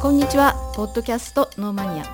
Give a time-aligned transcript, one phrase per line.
[0.00, 0.54] こんにちは。
[0.76, 2.04] ポッドキャストノーマニア。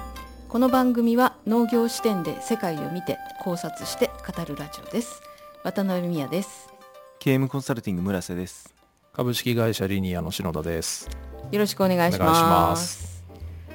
[0.49, 5.21] この番組は農業視点で世界を見て考察して語るラジオです。
[5.65, 6.73] 渡辺美也です。
[7.21, 8.75] KM コンサルティング村瀬です。
[9.13, 11.11] 株式会社リニアの篠田です。
[11.53, 13.23] よろしくお願いします。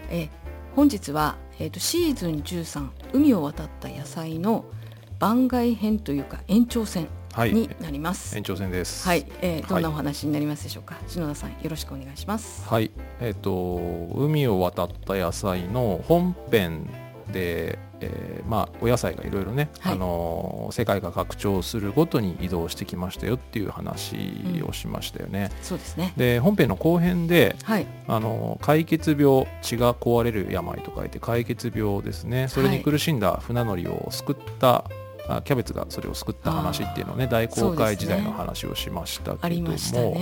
[0.10, 0.28] え
[0.76, 4.66] 本日は、えーと、シーズン13海を渡った野菜の
[5.20, 7.08] 番外編というか延長戦
[7.38, 9.08] になります、はい、延長戦です。
[9.08, 12.68] はい、えー、どんなお話になりますでしょうか、はい、篠田さんよろしくお願いします。
[12.68, 12.92] はい。
[13.20, 16.90] えっ、ー、と海を渡った野菜の本編
[17.32, 24.16] で、えー、まあお野菜がいろいろね、はい、あの世界が拡張するごとに移動してきましたよっていう話
[24.68, 25.52] をしましたよね。
[25.58, 26.14] うん、そうですね。
[26.18, 32.48] で本編の後編で、はい、あの解決病血が壊れる病と書いて解決病ですね。
[32.48, 34.86] それに苦しんだ船乗りを救った、
[35.34, 40.18] はい、キャベツがそれを救った話っていうのをね大航海時代の話をしましたけども。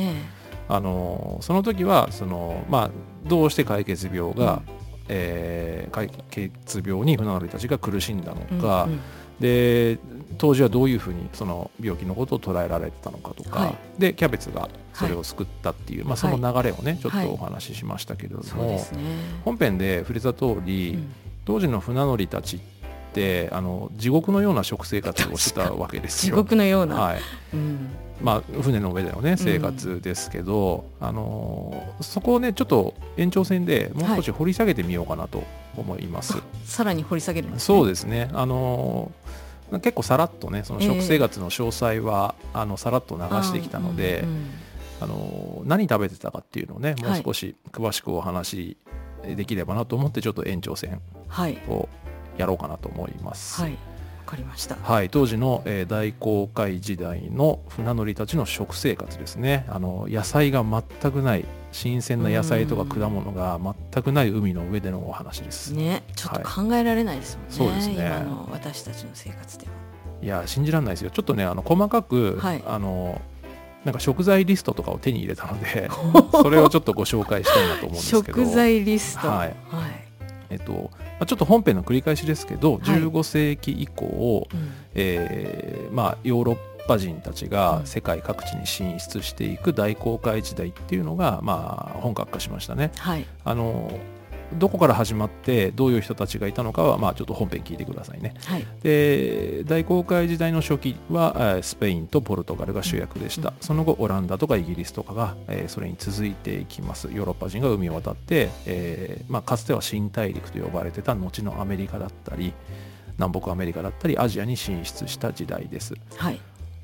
[0.69, 2.91] あのその時はその、まあ、
[3.23, 4.77] どうして解決病が、うん。
[5.09, 8.99] えー、解決病に船乗りたちが苦しんだのか、うんうん、
[9.39, 9.99] で
[10.37, 18.85] 当時はどういうふうにその病気のことを捉えられてたのかとか、はい、でキャベツがそれを救ったっていう、はい、まあ、その流れをね、ちょっとお話ししましたけれども、ね、
[19.45, 21.13] 本編で触れた通り、うん、
[21.45, 22.76] 当時の船乗りたちって
[23.51, 26.35] あの地獄のような食生活をしてたわけですよ。
[26.35, 27.21] 地獄のような、はい。
[27.53, 27.89] うん。
[28.21, 35.43] まあ、船の上での、ね、生活ですけど、うん、あのそこをねちょっと延長線でもう少し掘り下げてみようかなと
[35.75, 36.33] 思います。
[36.33, 38.29] はい、さらに掘り下げるんです、ね、そうですね。
[38.33, 39.11] あの
[39.71, 44.25] 結構さらっとねその食生活の詳細は、えー、あのさらっと流してきたので、
[44.99, 48.77] あの何食べてたかっていうのをねもう少し詳しくお話
[49.35, 51.01] できればなと思ってちょっと延長線
[51.69, 51.89] を
[52.37, 53.61] やろうかなと思います。
[53.61, 53.77] はい
[54.27, 63.59] かりました、はい、当時の、えー、大航海時代の船乗りたちの食生活ですねあの野菜が全くない新鮮な野菜とか果物が
[63.93, 65.73] 全くない海の上でのお話です。
[65.73, 67.53] ね、ちょっと考えられないですもんね。
[67.53, 67.95] そうですね。
[67.95, 69.71] 今の私たちの生活では。
[70.23, 71.11] いや信じられないですよ。
[71.11, 73.21] ちょっとねあの細かく、はい、あの
[73.85, 75.89] なんか食材リストとかを手に入れたので
[76.31, 78.41] それをちょっとご紹介したいなと思うんですけど。
[78.43, 79.27] 食材リスト。
[79.27, 79.55] はい。
[79.69, 80.06] はい
[80.49, 92.91] えっとまあ、ちょっと本編の繰り返しですけど、はい、15世紀以降、うん、えー、まあ、ヨーロッパ人たちが世界各地に進出していく大航海時代っていうのが、まあ、本格化しましたね。
[92.97, 93.91] はい、あの
[94.53, 98.33] どこから始まってどういう人たちがいたのかは、まあ、ちょっと本編聞いてくださいね。
[98.45, 107.09] はい、で大航海時代の初期はスペインとポルトガルが主役でした、うん、その後オランダとかイギリスとかが、えー、それに続いていきます。
[107.11, 112.53] ヨーロッパ人が海を渡って、えーまあ、かつては新大陸と呼ばれてた後のアメリカだったり
[113.17, 115.93] 南北アメリカだったりアジアに進出した時代です。
[116.15, 116.39] はい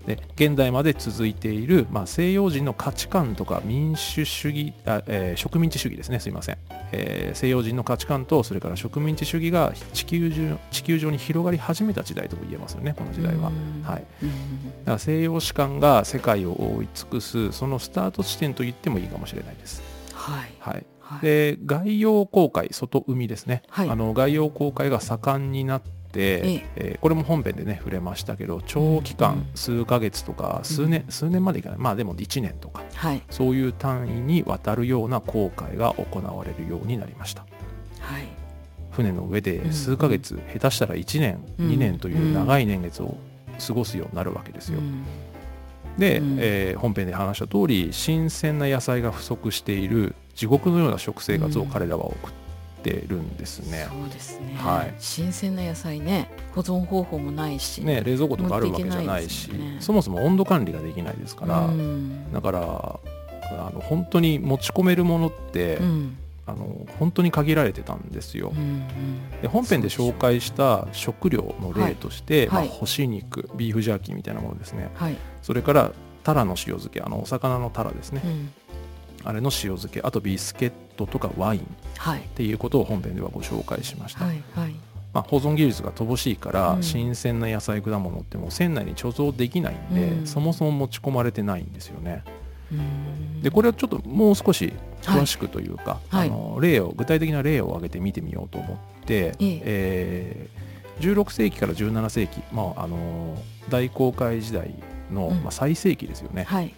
[0.05, 6.19] で現代まで続いている、まあ、西洋人の価値観とか民主主義あ、えー、植民地主義ですね。
[6.19, 6.57] すいません、
[6.91, 13.51] えー、西洋人の価値観とそれから植民地主義が地球上地球上に広がり始めた時代とも言えますよねこの時代は、
[13.83, 14.05] はい、だか
[14.85, 19.81] ら西洋史観が世界を覆い尽くすそのスタート地点と言ってもいいかもしれないです。
[20.13, 20.85] はい、はい。
[21.21, 31.77] で外洋航海外海ですね、はい、あの外洋航海が盛んになって、えー、これも本編でね触れましたけど長期間、数ヶ月とか数年、数年までいかない。
[31.79, 37.45] まあでも1年とか、はい、そういう単位にわたるような航海が行われるようになりました。
[37.99, 38.27] はい。
[38.91, 43.17] 船の上で数ヶ月、下手したら1年、うん、2年という長い年月を
[43.65, 44.79] 過ごすようになるわけですよ。
[44.79, 45.03] うん、
[45.97, 52.33] で、うん、えー、本編で話した通り新鮮な野菜が不足している地獄のような食生活を彼らは送っ
[52.83, 53.87] てるんですね。
[53.89, 56.29] そうですね、はい、新鮮な野菜ね。
[56.53, 61.69] 保存方法もないし、ね、冷蔵庫とかあるわけじゃないし、ね、そもそも温度管理ができないですから、
[62.31, 68.51] だからあの本当に持ち込めるものって、うん、あの本当に限られてたんですよ。
[68.55, 75.91] うんうん、で本編で紹介した食料の例として、はい、まあ、干し肉ビーフジャーキーみたいなものですね、はい、それから
[76.23, 78.51] タラの塩漬けあのお魚のタラですね、うん、
[79.23, 81.65] あれの塩漬けあとビスケットとかワインっ
[82.35, 84.25] ていうことを本編ではご紹介しました。
[84.25, 84.75] はいはい。
[85.13, 92.23] まあ、保存技術が乏しいから、うん、新鮮な野菜果物ってもう船内に貯蔵できないんで、うん、そもそも持ち込まれてないんですよね。
[93.43, 94.73] でこれはちょっともう少し
[95.03, 100.49] 詳しくというか、はい、あの例を具体的な例を挙げて見てみようと思って、ええ。
[100.99, 103.37] ー、16世紀から17世紀、まあ、あの
[103.69, 104.73] 大航海時代
[105.11, 106.73] の、まあ、最盛期ですよね、はい、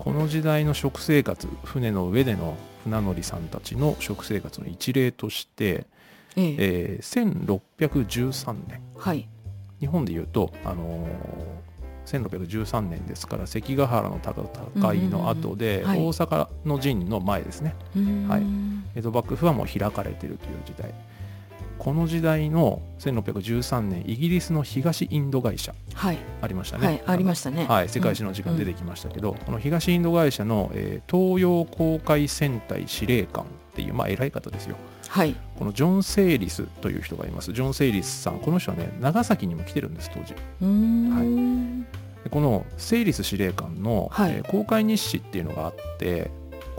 [0.00, 5.86] この時代の食生活船の上での船乗りさんたちの食生活の一例として、
[6.36, 6.56] ええ。
[6.58, 9.28] えー、1613年、はい、
[9.78, 17.74] 日本でいうと、あのー、1613年ですから関ヶ原の戦いの後で、大阪の陣の前ですね。
[18.26, 18.42] はい。
[18.94, 20.94] 江戸幕府はもう開かれているという時代
[21.80, 26.18] この時代の1613年イギリスの東インド会社はい。
[26.42, 27.64] ありましたね、はいありましたね。
[27.64, 34.76] はい、世界史の時間出てきましたけど、この東インド会社の、えー東洋航海戦隊司令官っていう、まあ、偉い方ですよ。
[35.08, 35.34] はい。
[35.58, 37.54] このジョン・セイリスという人がいます。
[37.54, 40.34] ジョン・セイリスさんこの人はね長崎にも来てるんです当時。
[40.34, 41.82] うーん。
[42.24, 44.32] でこのセイリス司令官の、はい。
[44.32, 46.30] えー航海日誌っていうのがあって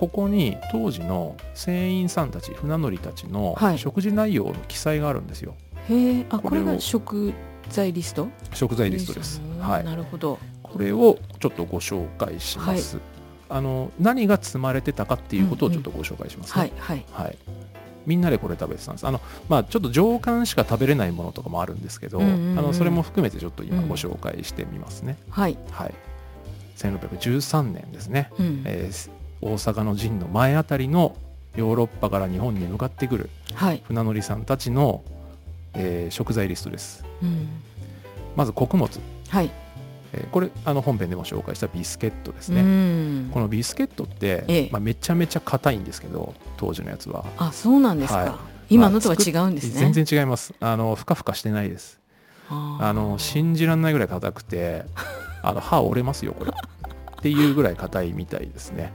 [0.01, 3.77] ここに当時の船員さんたち船乗りたちのはい。
[3.77, 5.53] 食事内容の記載があるんですよ、
[5.89, 7.33] へえあこれが食
[7.69, 8.27] 材リスト？
[8.51, 9.39] 食材リストです。
[9.41, 9.83] ねはい。
[9.83, 10.39] なるほど。
[10.63, 12.97] これをちょっとご紹介します、
[13.47, 17.05] あの何が積まれてたかっていうことをちょっとご紹介しますね、はいはい。
[17.11, 17.37] はい、
[18.07, 19.05] みんなでこれ食べてたんです。
[19.05, 22.59] あの、まあ、ちょっと上巻しか食べれないものとかもあるんですけど、うんうんうん。
[22.59, 25.59] あのそれも含めてちょっと今うんご紹介してみますね、はい。
[25.69, 25.93] はい。
[26.77, 28.63] 1613年ですね、うん。
[28.65, 31.15] えー大阪の陣の前あたりの
[31.55, 33.81] ヨーロッパから日本に向かってくるはい。
[33.85, 35.03] 船乗りさんたちの、
[35.73, 37.03] えー食材リストです。
[37.21, 37.49] うん。
[38.35, 38.89] まず穀物、
[39.29, 39.49] はい。
[40.13, 43.29] えーこれあの本編でも紹介したビスケットですうね、ん。
[43.31, 44.69] このビスケットって、ええ。
[44.71, 47.25] まあ、めちゃめちゃ硬いんですけど当時のやつは。
[47.37, 48.25] あそうなんですはい。
[48.27, 48.39] か
[48.69, 49.91] 今のとは違うんですね。
[49.91, 50.53] 全然違います。
[50.61, 51.99] あのふかふかしてないです。
[52.49, 54.83] あの信じられないぐらい硬くて
[55.41, 56.51] あの歯折れますよこれ。
[56.51, 58.91] っていうぐらい硬いみたいですね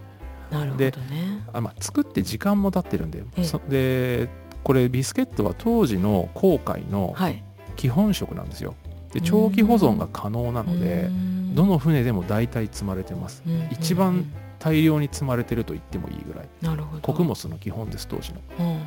[0.50, 3.22] なるほどでねあ、まあ、作って時間も経ってるんで
[3.68, 4.28] で
[4.62, 7.42] これビスケットは当時の航海のはい。
[7.76, 8.74] 基本食なんですよ。
[9.12, 11.10] で長期保存が可能なので
[11.54, 13.42] どの船でも大体積まれてます。
[13.70, 14.24] 一番
[14.58, 16.48] 大量に積まれてると言ってもいいぐらい。
[16.62, 17.02] なるほど。
[17.02, 18.40] 穀物の基本です当時の。
[18.58, 18.80] うん。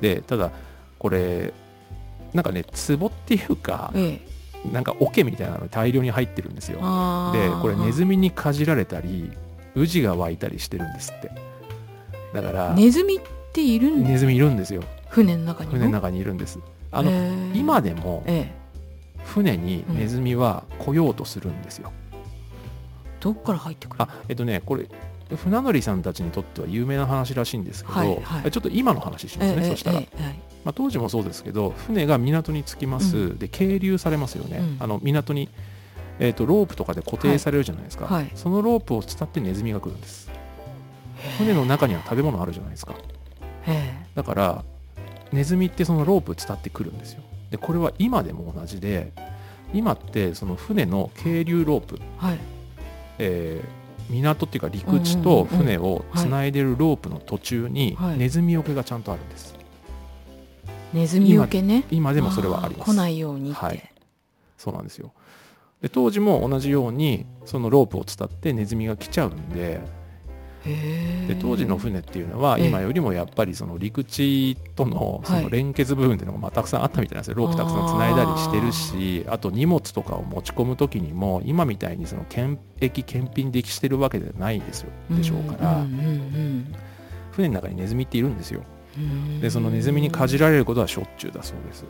[0.00, 0.50] でただ
[0.98, 1.52] これ
[2.32, 4.72] なんかね壺っていうかええ。
[4.72, 6.78] なんか桶みたいなの大量に入ってるんですよ。
[7.32, 9.30] でこれネズミにかじられたり
[9.74, 11.30] ウジが湧いたりしてるんですって。
[12.34, 13.20] だからネズミっ
[13.52, 14.82] ているんネズミいるんですよ。
[15.08, 15.76] 船の中にも？
[15.76, 16.58] 船の中にいるんです。
[16.90, 17.10] あの
[17.54, 18.62] 今でもええ。
[19.24, 21.92] 船にネズミは来ようとするんですよ、
[23.20, 24.88] どっから入ってくるあえっとねこれ
[25.36, 28.50] 船乗りさんたちにとっては有名な話らしいんですけど、はいはい。
[28.50, 30.06] ちょっと今の話しますね、ええそしたら、ま
[30.66, 34.76] あ、当時もそうですけど船が港に着きます、うで係留されますよね、うん。
[34.80, 35.48] あの港に、
[36.22, 38.22] えー、とロープとかで固定されるじゃないですか、はい。
[38.22, 40.30] はいそのロープを伝ってネズミが来るんです。
[41.38, 42.94] 船の中には食べ物あるじゃないですか。
[43.66, 44.64] ええだから
[45.32, 47.24] ネズミってそのロープ伝ってくるんですよ。
[47.50, 49.12] でこれは今でも同じで
[49.74, 52.38] 今ってその船の係留ロープ、はい。
[53.18, 58.18] えー港っていうか陸地と船をつないでるロープの途中にはい。
[58.18, 59.56] ネズミよけがちゃんとあるんです。
[60.92, 61.84] ネズミよけね。
[61.90, 62.90] 今でもそれはあります。
[62.90, 63.92] ー来ないようにはい。
[64.58, 65.12] そうなんですよ
[65.82, 69.80] で当時も同じようにそのロープを伝ってネズミが来ちゃうんで
[70.64, 72.68] へで当時の船っていうのはええ。
[72.68, 75.42] 今よりもやっぱりその陸地とのそはい。
[75.42, 77.34] の連結部分っていうのがまあたくさんあったみたいなんですよ。
[77.34, 85.84] ロープたくさんつないだりしてるしあと荷物とかを持ち込む時にも今みたいにその検疫検品できしてるわけではないですよでしょうから。
[87.32, 88.62] 船の中にネズミっているんですよ。
[89.40, 91.84] でそのネズミにかじられることはしょっちゅうだそうです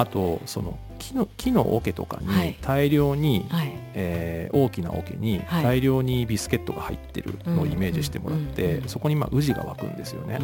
[0.00, 2.48] あとその木の木の桶とかはい。
[2.48, 3.72] に大量に、はい。
[3.94, 5.62] えー大きな桶にはい。
[5.62, 10.40] 大量にビスケットが入ってるのをイメージしてもらって、そこにまあウジが湧くんですよね、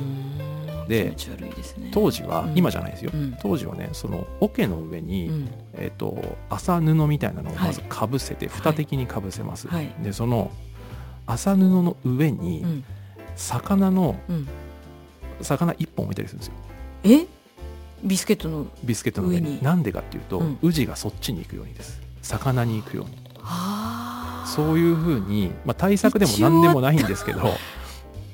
[0.89, 1.91] でね。
[1.93, 2.53] 当時は、うん。
[2.57, 3.37] 今じゃないですよ、うん。
[3.41, 5.49] 当時はねその桶の上に、うん。
[5.73, 9.93] えー、と麻布みたいなのをまずかぶせて、蓋的にかぶせます、はい。
[10.03, 10.51] でその
[11.27, 12.85] 麻布の上にうん。
[13.35, 14.47] 魚のうん。
[15.43, 16.55] 魚1本置いたりするんですよ。
[17.05, 17.36] え？
[18.03, 19.63] ビスケットのビスケットの上に。
[19.63, 20.59] なんでかっていうと、うん。
[20.63, 22.01] ウジがそっちに行くようにです。
[22.23, 23.27] 魚に行くように。
[24.47, 27.47] そういうふうに、まあ、対策でも何でもないんですけど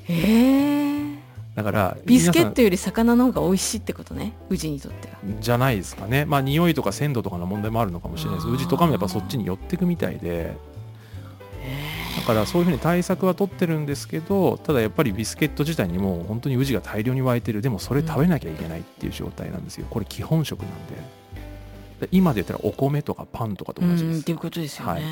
[0.05, 1.17] へえ
[1.55, 5.13] だからビスケットより魚の方が美味しいってことねウジにとっては。
[5.39, 6.25] じゃないですかね。
[6.25, 8.47] まあ匂いとか鮮度とかの問題もあるのかもしれないです。
[8.47, 8.53] あー。
[8.55, 10.57] うじとかもやっぱそっちに寄ってくみたいで
[12.15, 17.61] だからそういうふうに対策は取ってるんですけどただやっぱりビスケット自体にもう本当にウジが大量に湧いてる。
[17.61, 19.87] でもそれ食べなきゃいけないっていう状態なんですよ。
[19.89, 21.23] これ基本食なんで。
[22.01, 24.17] で今で言ったらお米とかパンとかとう同じです。
[24.17, 25.03] んっていうことですよね、はい。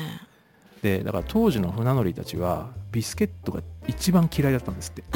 [0.82, 5.02] でだから当時の船乗りたちはビスケットが一番嫌いだったんですって。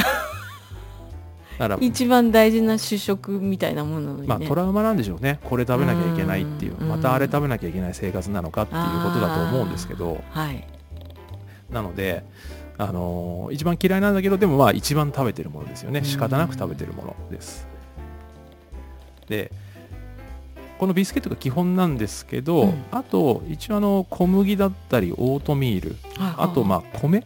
[1.58, 5.38] だから一番大事な主食みたいなものにね、まあ、トラウマなんでしょうね。
[5.42, 6.76] これ食べなきゃいけないっていう。
[6.78, 10.22] うんまたあれ食べなきゃいけない生活なのかっていうことだと思うんですけど。
[10.30, 10.66] はい
[11.70, 12.24] なので、
[12.78, 16.04] あのー一番嫌いなんだけどでもまあ一番食べてるものですよね。
[16.04, 17.66] 仕方なく食べてるものです。
[19.28, 19.50] で
[20.78, 22.84] このビスケットが基本なんですけど、うん。
[22.90, 27.24] あと一応あの小麦だったりオートミールあとまあ米？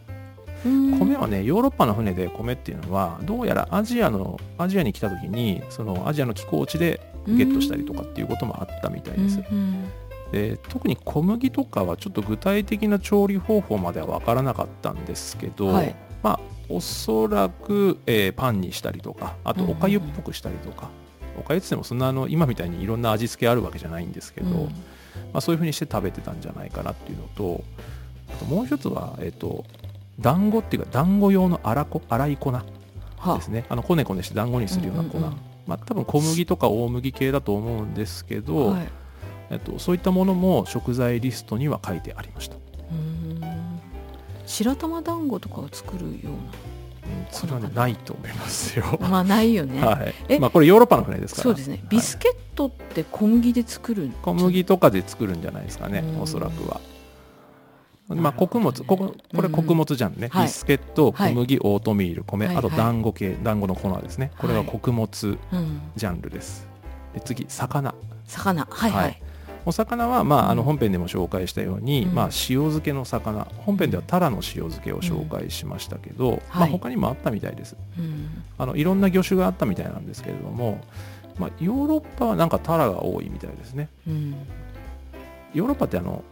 [0.63, 9.43] 米米はねヨーロッパの船で米っていうのはどうやらアジアのアジアに来た時にそのアジアの気候地でゲットしたりとかっていうこともあったみたいです、
[10.31, 15.95] で特に小麦とかはちょっと具体的な調理方法までは分からなかったんですけど、はい。
[16.23, 20.89] まあおそらく、えーパンにしたりとかあとおかゆっぽくしたりとか、
[21.37, 27.63] おかゆっつってもそんなあの今みたいにいろんな味付けあるわけじゃないんですけど、まあ、そういうふうにして食べてたんじゃないかなっていうのと
[28.33, 29.65] あともう一つは、えっと
[30.19, 32.63] 団子っていうか団子用の粗こ粗い粉は
[33.37, 33.65] ですね。
[33.67, 35.37] あのこねこねして団子にするような粉、うんうんうん。
[35.67, 38.87] まあ、多分小麦とか大麦系だと思うんですけど、はい
[39.51, 43.81] えっと、そういったものも食材リストには書いてありました、うーん
[44.47, 46.33] 白玉団子とかを作るよう
[47.03, 50.13] うん、それは、ね、ないと思いますよ、なまあないよね、はい。
[50.29, 50.39] え？
[50.39, 51.43] まあ、これヨーロッパの船ですから。
[51.43, 51.83] そうですね。
[51.89, 56.21] ビスケットって小麦で作る、小麦とかで作るんじゃないですかねうん。
[56.21, 56.79] おそらくは。
[58.07, 59.51] まあ、穀物こここれうん。
[59.51, 60.45] 穀物じゃんね、はい。
[60.45, 61.33] ビスケットはい。
[61.33, 62.69] 小麦、オートミール米、あとはい。
[62.69, 64.31] はい団子系団子の粉ですね。
[64.37, 64.67] これがはい。
[64.67, 66.67] 穀物うん、ジャンルです、
[67.13, 67.95] で次魚。
[68.27, 68.67] 魚。
[68.69, 69.21] はいはい、はい
[69.65, 72.15] お魚は、まあ、あのうん本編でも紹介したように、うん。
[72.15, 73.45] まあ、塩漬けの魚。
[73.57, 77.75] 本編ではタラの塩漬けを紹介しましたけど、まあ、はい他にもあったみたいです。
[77.97, 78.43] うん。
[78.57, 80.81] あのいろんな魚種があったみたいなんですけれども、
[81.37, 83.89] まあ、ヨーロッパはなんかタラが多いみたいですね。
[84.07, 84.35] うん。
[85.53, 86.23] ヨーロッパってあの、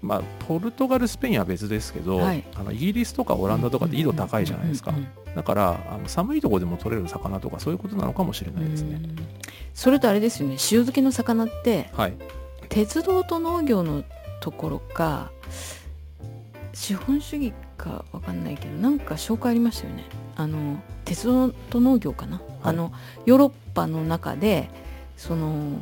[0.00, 2.44] まあ、ポルトガルスペインは別ですけど、はい。
[2.54, 4.94] あのイギリスとかオランダとかって緯度高いじゃないですか。
[5.34, 9.16] だからあの寒いところでも取れる魚とかそういうことなのかもしれうんないですね、うん。
[9.74, 10.54] それとあれですよね。
[10.54, 12.14] 塩漬けの魚ってはい
[12.68, 14.04] 鉄道と農業の
[14.40, 15.30] ところか
[16.72, 20.04] 資本主義かわかんないけどなんか紹介ありましたよね。
[20.36, 22.92] あの鉄道と農業かな、あの
[23.26, 24.70] ヨーロッパの中で
[25.16, 25.78] その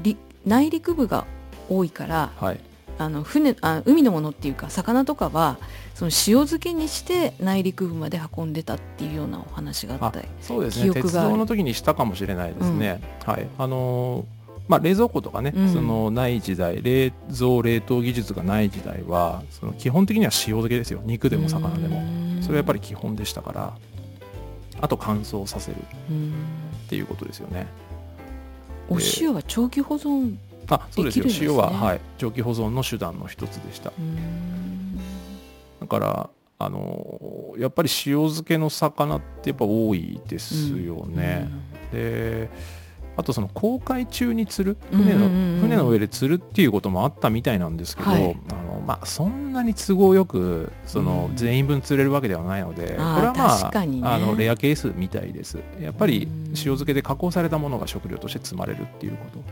[0.00, 0.16] り
[0.46, 1.26] 内陸部が
[1.68, 2.60] 多いからはい。
[3.00, 5.56] あの船あ海のものっていうか魚とかは
[5.94, 10.86] その塩漬けにして内陸部まで運んでたっていうようなお話があったりそうですね。
[10.86, 11.30] 鉄記憶がある。
[11.30, 13.46] 道の時にしたかもしれないですね、はい。
[13.56, 14.37] あのー
[14.68, 15.72] まあ、冷蔵庫とかね、うん。
[15.72, 21.00] そのない時代冷蔵冷凍技術がない時代はその基本的には塩漬けですよ。
[21.04, 22.02] 肉でも魚でも。
[22.42, 23.76] それはやっぱり基本でしたから。
[24.80, 25.76] あと乾燥させる。
[25.76, 26.32] っうん。
[26.88, 27.66] ていうことですよね。
[28.88, 30.36] お塩は長期保存
[30.68, 31.24] あそうですよ。
[31.24, 31.32] ね。
[31.40, 33.92] 塩は、はい、長期保存の手段の一つでした。
[33.98, 34.98] うん。
[35.80, 41.48] だからあのーやっぱり塩漬けの魚ってやっぱ多いですよね、
[41.90, 42.48] で
[43.18, 45.28] あとその航海中に釣る船の,、
[45.60, 48.22] 船の上で釣るっていうこともあったみたいなんですけど、はい。
[48.22, 51.36] あのまあ、そんなに都合よくそのうん。
[51.36, 54.00] 全員分釣れるわけではないので、これはまあ,、ね。
[54.04, 55.58] あのレアケースみたいです。
[55.80, 56.48] やっぱりうん。
[56.50, 59.42] 塩漬けで加工されたものが食料として積まれるっていうこ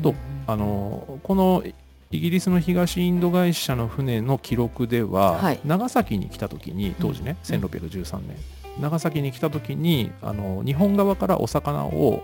[0.00, 0.12] と。
[0.12, 0.14] と
[0.46, 1.62] あのこの
[2.10, 5.60] イギリスの東インド会社の船の記録では、はい。
[5.66, 7.54] 長崎に来た時に当時ね、うん。
[7.56, 8.36] 1613年。
[8.80, 12.22] 長崎に来た時にあの日本側からお魚を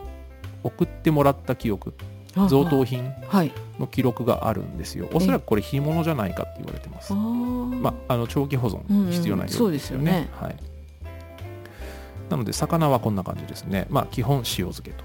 [0.62, 1.94] 送ってもらった記憶
[2.36, 3.52] あ贈答品はい。
[3.78, 5.08] の記録があるんですよ。
[5.12, 7.12] おそらくこれ干物じゃないかって言われてます。
[7.14, 10.56] まあ、あの長期保存必要なうんうですよね,、そうはい、
[12.30, 13.86] なので魚はこんな感じですね。
[13.90, 15.04] まあ基本塩漬けと。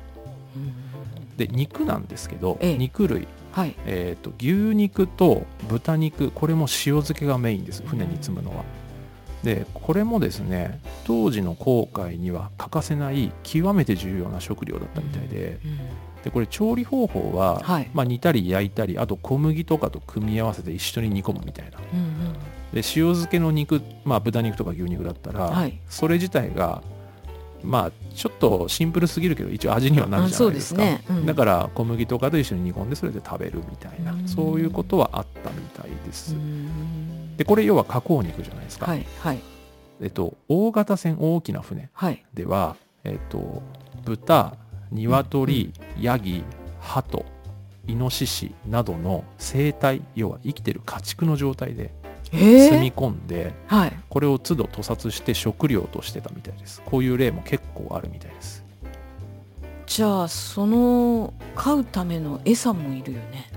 [0.56, 1.38] うん。
[1.38, 2.78] で肉なんですけど、ええ。
[2.78, 3.28] 肉類。
[3.52, 3.76] はい。
[3.86, 7.84] えー、と牛肉と豚肉これも塩漬けがメインです。
[7.86, 8.64] 船に積むのは。
[9.44, 15.60] でこれもですね当時の航海には欠かせない極めて重要な食料だったみたいで
[16.24, 17.90] でこれ調理方法は、はい。
[17.94, 21.78] まあ、煮たり焼いたりあと小麦とかと組み合わせて一緒に煮込むみたいな。
[21.94, 22.34] うんうん。
[22.74, 25.78] で塩漬けの肉、まあ、豚肉とか牛肉だったら、はい。
[25.90, 26.82] それ自体が
[27.62, 30.82] まあちょっとシンプルすぎるけど一応味にはなるじゃないですか。
[30.82, 31.04] ね。
[31.10, 31.26] うん。
[31.26, 34.28] だから小麦とかと一緒に煮込んでそれで食べるみたいなうん。
[34.28, 36.36] そういうことはあったみたいです。
[36.36, 39.40] うんでこれ要は加工肉じゃないですか、はいはい。
[40.02, 42.24] えっと、大型船大きな船はい。
[42.34, 43.62] では、えっと、
[44.04, 44.56] 豚
[44.92, 46.44] 鶏ヤギ
[46.80, 47.26] 鳩
[47.88, 51.94] イノシシなどの生態要は生きてる家畜の状態で
[52.32, 52.70] えー？
[52.70, 53.94] 積み込んで、はい。
[54.10, 56.82] これを都度屠殺して食料としてたみたいです。
[56.86, 58.64] こういう例も結構あるみたいです。
[59.86, 63.52] じゃあその飼うための餌もいるよね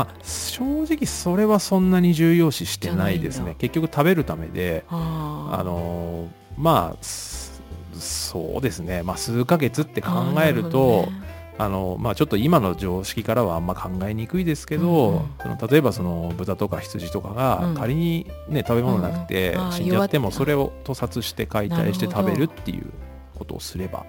[0.00, 3.54] まあ正直それはそんなに重要視してないですね。
[3.58, 7.62] 結局食べるためであのーまあす
[7.94, 9.02] そうですね。
[9.02, 10.10] まあ数ヶ月って考
[10.42, 11.08] えると
[11.58, 17.32] あのまあ、ちょっと今の常識からはあんま考えにくいですけど、その例えばその豚とか羊とかう
[17.72, 17.74] ん。
[17.74, 22.86] が仮に、ね食べ物なくて死んじゃってもそれを屠殺して解体して食べるっていう
[23.36, 24.06] ことをすれば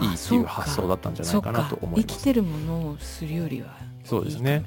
[0.00, 2.16] いいっていう発想だったんじゃないかなと思います。
[2.16, 4.64] 生きてるものをするよりはそうですね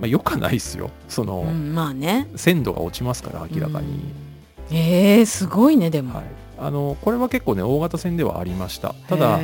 [0.00, 0.90] まあ、よくはないですよ。
[1.08, 2.28] その、うん、まあね。
[2.36, 3.86] 鮮度が落ちますから明らかに、
[4.70, 4.76] うん。
[4.76, 6.24] えー、すごいねでも、はい、
[6.58, 8.94] あのこれは結構ね大型船ではありました。
[9.08, 9.38] ただあ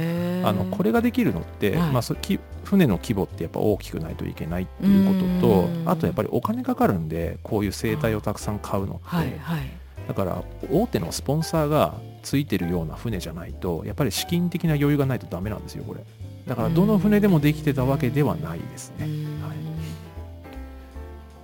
[0.52, 1.90] のこれができるのって、はい。
[1.92, 5.88] まあ、そき船の規模ってやっぱ大きくないといけないっていうこととうん。
[5.88, 9.60] あとやっぱりお金かかるんでこういう生態をたくさん買うのって、はいはい。
[10.08, 16.00] だから大手のスポンサーがついてるような船じゃないとやっぱり資金的な余裕がないとダメなんですよこれ。
[16.46, 19.42] だからどの船でもできてたわけではないですね、うん。
[19.42, 19.56] はい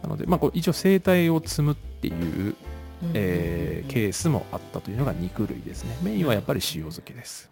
[0.07, 2.11] なので、まあ、これ一応生態を積むってい
[2.51, 2.55] う、
[3.13, 5.97] えーケースもあったというのが肉類ですね。
[6.03, 7.51] メインはやっぱり塩漬けです。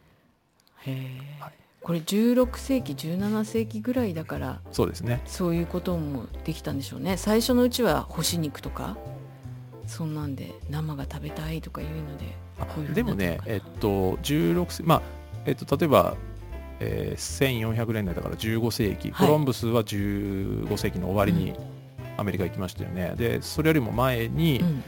[0.83, 1.43] へー。
[1.43, 1.53] はい。
[1.81, 5.21] これ16世紀17世紀ぐらいだからそうですね。
[5.27, 7.17] そういうこともできたんでしょうね。
[7.19, 8.97] 最初のうちは干し肉とか
[9.87, 15.03] そんなんで生が食べたいとかいうのででもねえっと16世まあ
[15.45, 16.17] えっと例えば、
[16.81, 19.27] えー1400年代だから15世紀、はい。
[19.27, 21.55] コロンブスは15世紀の終わりに
[22.17, 24.85] アメリカ行きましたよね、でそれよりも前に、うん。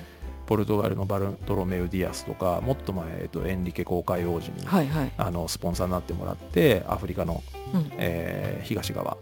[0.47, 5.13] ポルトガルのバルトロメウ・ディアスとかもっと前、えっと、エンリケ航海王子に、はいはい。
[5.19, 7.43] あのスポンサーになってもらってアフリカの、
[7.75, 7.91] うん。
[7.99, 9.17] えー東側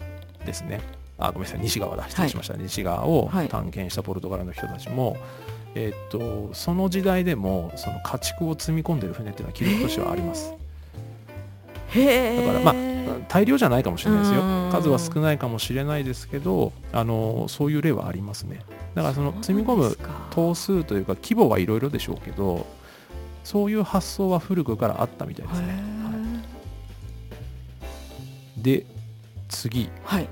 [0.45, 0.81] ですね。
[1.17, 2.05] あごめんなさい西側だ。
[2.11, 3.49] 失礼しました、西側をはい。
[3.49, 5.17] 探検したポルトガルの人たちも、
[5.75, 10.53] えっとその時代でもその家畜を積み込んでる船っていうのは記録としてはあります。
[11.89, 12.75] へえだからまあ
[13.29, 14.43] 大量じゃないかもしれないですよ。
[14.43, 14.71] うん。
[14.71, 18.61] 数は少ないかもしれないですけどあのそういう例はありますね。
[18.95, 19.99] だからその積み込む
[20.31, 22.67] 頭数というか規模はいろいろでしょうけど
[23.43, 25.73] そういう発想は古くからあったみたいですね、は
[28.59, 28.63] い。
[28.63, 28.87] で
[29.49, 29.91] 次。
[30.05, 30.29] はい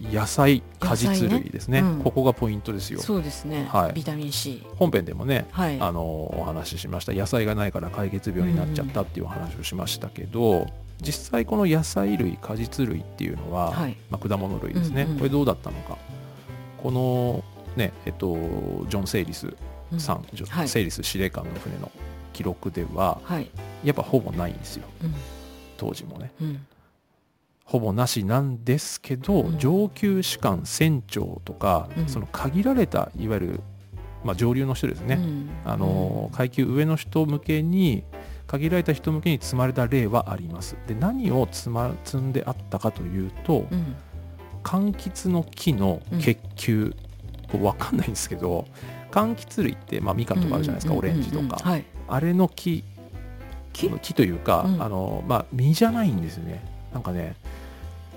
[0.00, 1.80] 野菜果実類ですね。
[1.80, 2.02] うん。
[2.02, 3.00] ここがポイントですよ。
[3.00, 3.92] そうですね、はい。
[3.94, 5.80] ビタミン C 本編でもねはい。
[5.80, 7.12] あのお話ししました。
[7.12, 10.66] 野菜がないから解決病になっちゃったっていうお話をしましたけど、
[11.00, 13.96] 実際この野菜類果実類っていうのは、はい。
[14.10, 15.18] まあ、果物類ですね、うんうん。
[15.18, 15.96] これどうだったのか。
[16.82, 17.42] この
[17.76, 18.34] ねえっと
[18.88, 19.54] ジョン・セイリス
[19.92, 20.00] うん。
[20.00, 20.68] さん、ジョンはい。
[20.68, 21.90] セイリス司令官の船の
[22.34, 23.50] 記録でははい。
[23.82, 24.84] やっぱほぼないんですよ。
[25.02, 25.14] うん。
[25.78, 26.30] 当時もね。
[26.42, 26.66] うん
[27.66, 29.58] ほぼなしなんですけど、うん。
[29.58, 32.08] 上級士官船長とか、うん。
[32.08, 33.60] その限られたいわゆる、
[34.24, 35.50] まあ、上流の人ですね、うん。
[35.64, 38.04] あの階級上の人向けに
[38.46, 40.76] 限られた人向けに積まれた例はあります。
[40.86, 43.96] で何を積,、ま、積んであったかというと、うん。
[44.62, 46.94] 柑橘の木の結球、
[47.50, 48.64] これ分かんないんですけど
[49.10, 50.98] 柑橘類って、まあ、みかんとかあるじゃないですか、うん。
[51.00, 51.84] オレンジとか、はい。
[52.06, 52.84] あれの木。
[53.72, 53.90] 木？
[53.90, 54.82] 木というか、うん。
[54.82, 56.64] あのまあ、実じゃないんですよね。
[56.92, 57.34] なんかね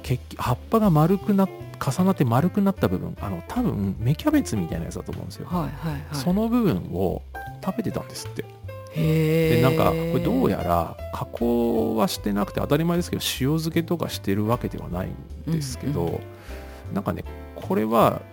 [0.10, 6.04] 結局葉っぱが丸くな重なって丸くなった部分あの多分芽キャベツみたいなやつだと思うんですよ、はいはいはい。
[6.14, 7.22] その部分を
[7.64, 8.44] 食べてたんですって。
[8.92, 16.20] へえでなんかこれどうやら加工はしてなくて当たり前ですけど塩漬けとかしてるわけではないんですけど、うんう
[16.94, 17.24] なんかね
[17.56, 18.24] これは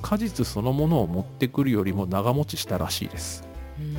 [0.00, 3.44] 果実そのものを持ってくるよりも長持ちしたらしいです、
[3.78, 3.94] うん。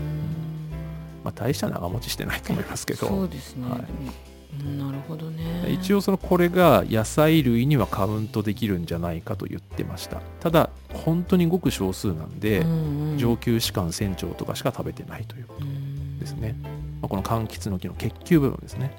[1.23, 3.07] まあ、大した長持ちしてないと思いますけど。
[3.07, 5.71] そうですね、はいなるほどね。
[5.71, 10.21] 一応そのこれが野菜類にはカウントできるんじゃないかと言ってました。
[10.39, 13.17] ただ本当にごく少数なんで、うんうん。
[13.17, 16.55] 上級士官船長とかしか食べてないといううんですね。
[17.01, 18.91] まあ、この柑橘の木の結球部分ですね。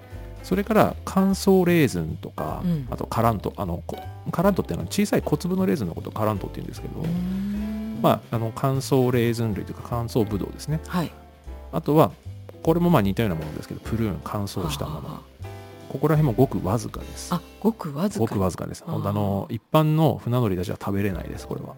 [0.43, 2.87] それから乾燥レーズンとか、うん。
[2.91, 3.53] あとカラント。
[3.57, 3.99] あのこ
[4.31, 7.99] カラントっていうのは小さい小粒のレーズンのことをカラントって言うんですけど、うん。
[8.01, 10.81] まあ、あの乾燥レーズン類というか乾燥ブドウですね。
[10.87, 11.11] はい。
[11.73, 12.13] あとは
[12.63, 15.23] これもまあ似たようなものですけどプルーン乾燥したもの
[15.91, 17.35] ここら辺もごくわずかです。
[17.35, 18.21] ああごくわずか。
[18.21, 18.85] ごくわずかです。
[18.87, 21.75] あの一般の船乗りたちは食べれないですこれは。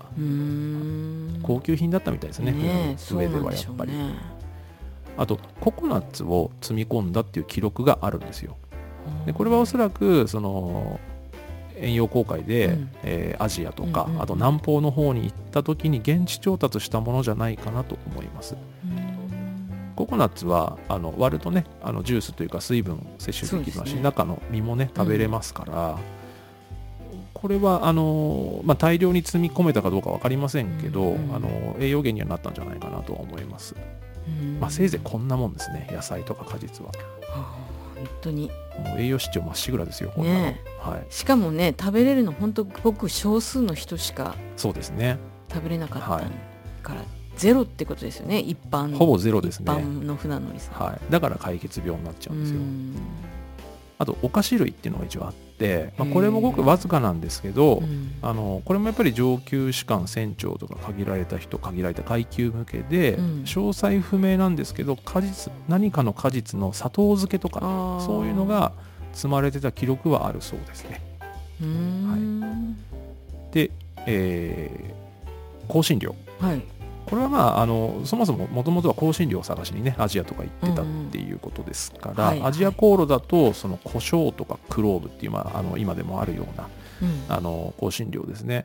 [1.42, 4.42] 高級品だったみたいですねねえ船の上ではやっぱり、そうなんでしょ
[5.16, 8.58] あとココナッツを積み込んだっていう記録があるんですよ。
[9.24, 11.00] でこれはおそらくその
[11.76, 12.90] 遠洋航海で、うん。
[13.04, 14.22] えーアジアとか、うんうんうん。
[14.22, 18.54] あと南方の方に行った時に現地調達したものじゃないかなと思います。
[18.54, 18.71] うん
[20.02, 24.02] ココナッツはあの割るとねあのジュースというか水分摂取できますしね。
[24.02, 25.96] 中の実もね食べれますから、
[27.32, 33.76] これはあの、まあ、大量に積み込めたかどうか分かりませんけど、うんうんあの栄養源にはなったんじゃないかなとは思います、
[34.26, 34.58] うん。
[34.58, 36.90] まあ、せいぜいこんなもんですね野菜とか果実は。
[36.90, 36.94] は
[37.36, 37.56] あ
[37.94, 38.50] 本当に。
[38.98, 41.06] 栄養失調まっしぐらですよこんなの、ねはい。
[41.10, 45.18] しかもね食べれるの本当ごく少数の人しかそうですね。
[45.48, 46.24] 食べれなかったはい。
[46.82, 47.04] から、
[47.42, 49.64] ゼロってことですよね一般ほぼゼロですね。
[49.64, 52.94] 一般の船乗りさん、はい、だから解決病になっちゃうんですよ、ん。
[53.98, 58.12] あとお菓子類っていうのが一応あって、まあ、これもごくわずかなんですけど、うん。
[58.22, 63.24] あのこれもやっぱり上級士官船長とか限られた人限られた階級向けで、うん。
[63.42, 67.58] 詳細不明なんですけど果実何かの果実の砂糖漬けとか
[68.06, 68.70] そういうのが
[69.14, 71.02] 積まれてた記録はあるそうですね。
[71.60, 72.76] うーん。
[73.50, 73.72] で、
[74.06, 75.02] えー
[75.72, 76.14] 香辛料。
[76.38, 76.62] はい
[77.12, 82.48] これはまああのそもそももともとは香辛料を探しにねアジアとか行ってたっていうことですから、はいはい。
[82.48, 86.68] アジア航路だとその胡椒とかクローブっていう、まあ、あの今でもあるような
[87.02, 87.24] うん。
[87.28, 88.64] あの香辛料ですね。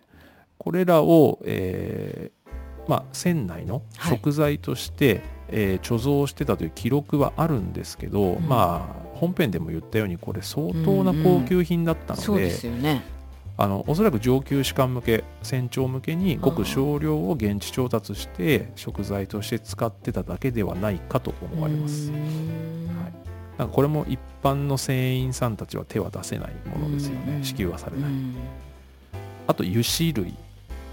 [0.58, 8.48] これらを、えーまあ、船内の食材として、えー貯蔵してたという記録はあるんですけど、うん。
[8.48, 13.17] まあ本編でも言ったようにこれ相当な高級品だったので,、そうですよね
[13.60, 22.12] あのおそらく上級士官向け船長向けにごく少量を現地調達して食材として使ってただけではないかと思われます。
[22.12, 22.22] はい。
[23.58, 27.40] なんかこれも一般の船員さんたちは手は出せないものですようん。
[27.40, 28.12] ね支給はされない。
[28.12, 28.36] うん。
[29.48, 30.36] あと油脂類、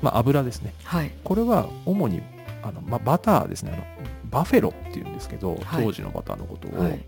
[0.01, 0.73] まあ、油ですね。
[0.85, 1.11] はい。
[1.23, 2.23] これは主に
[2.63, 3.73] あの、まあ、バターですね。
[3.75, 3.85] あの
[4.31, 5.85] バフェロっていうんですけど、はい。
[5.85, 7.05] 当時のバターのことを、はい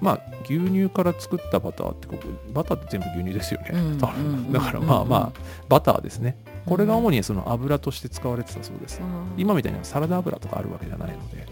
[0.00, 3.98] まあ牛乳から作ったバターってここバターって全部牛乳ですよね、うん
[4.52, 5.32] だからまあまあ、うん
[5.68, 6.36] バターですね。
[6.66, 9.00] これが主にその油として使われてたそうです、
[9.36, 11.46] 今みたいなサラダ油とかあるわけじゃないので。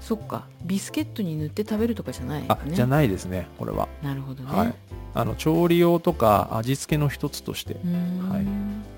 [0.00, 0.46] そっか。
[0.64, 4.56] ビスケットに塗って食べるとかじゃないよあ、ねじゃないですねこれは、なるほどね。
[4.56, 4.74] はい。
[5.14, 7.74] あの調理用とか味付けの一つとして。
[7.74, 8.46] はい。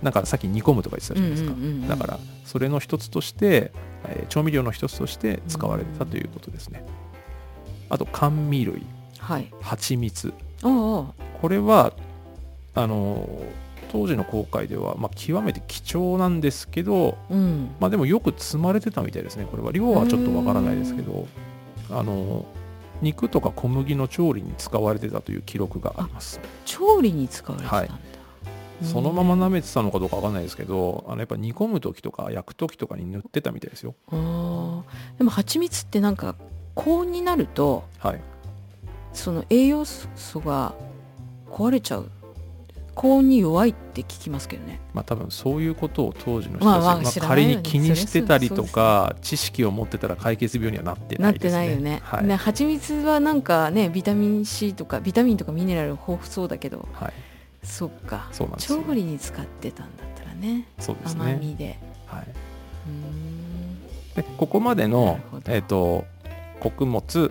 [0.03, 1.55] なんかさっき煮込むとか言ってたじゃないですか、
[1.89, 3.73] だからそれの一つとして、
[4.07, 6.85] えー調味料の一つとして使われてたということですね、
[7.89, 8.87] あと甘味類。
[9.19, 9.53] はい。
[9.61, 10.33] 蜂蜜。
[10.63, 11.15] こ
[11.49, 11.93] れは
[12.75, 17.71] あのー当時の航海では、まあ、極めて貴重なんですけど、うん。
[17.81, 19.73] まあ、でもよく積まれてたみたいですねこれは。
[19.73, 21.27] 量はちょっとわからないですけど
[21.91, 22.45] あのー
[23.01, 26.39] 肉とか小麦の調理に使われてたという記録があります。
[26.67, 27.95] 調理に使われてたんだ、
[28.83, 33.95] そのまま舐めてたのかどうかわかんないですけどあのやっぱ煮込む時とか焼く時とかに塗ってたみたいですよ。
[34.11, 36.35] でも蜂蜜ってなんか
[36.79, 38.21] 高温になるとはい。
[39.13, 40.75] その栄養素が
[41.51, 42.09] 壊れちゃう。
[42.95, 44.81] 高温に弱いって聞きますけどね。
[44.95, 51.91] まあ多分そういうことを当時の人たちまあまあ仮に気にしてたりとか知識を持ってたら解決病にはなってなってないですね。
[51.91, 52.01] ないよね。
[52.05, 52.25] はい。
[52.25, 56.89] ね蜂蜜はなんかねビタミン C とかビタミンとかミネラル豊富そうだけど。
[56.93, 57.13] はい、
[57.65, 58.29] そっか。
[58.31, 58.83] そうなんですよ。
[58.85, 60.69] 調理に使ってたんだったらね。
[60.79, 61.77] そうです甘ね、みで。
[62.07, 64.23] はうーん。
[64.23, 66.05] い、でここまでなのえっ、と
[66.61, 67.31] 穀物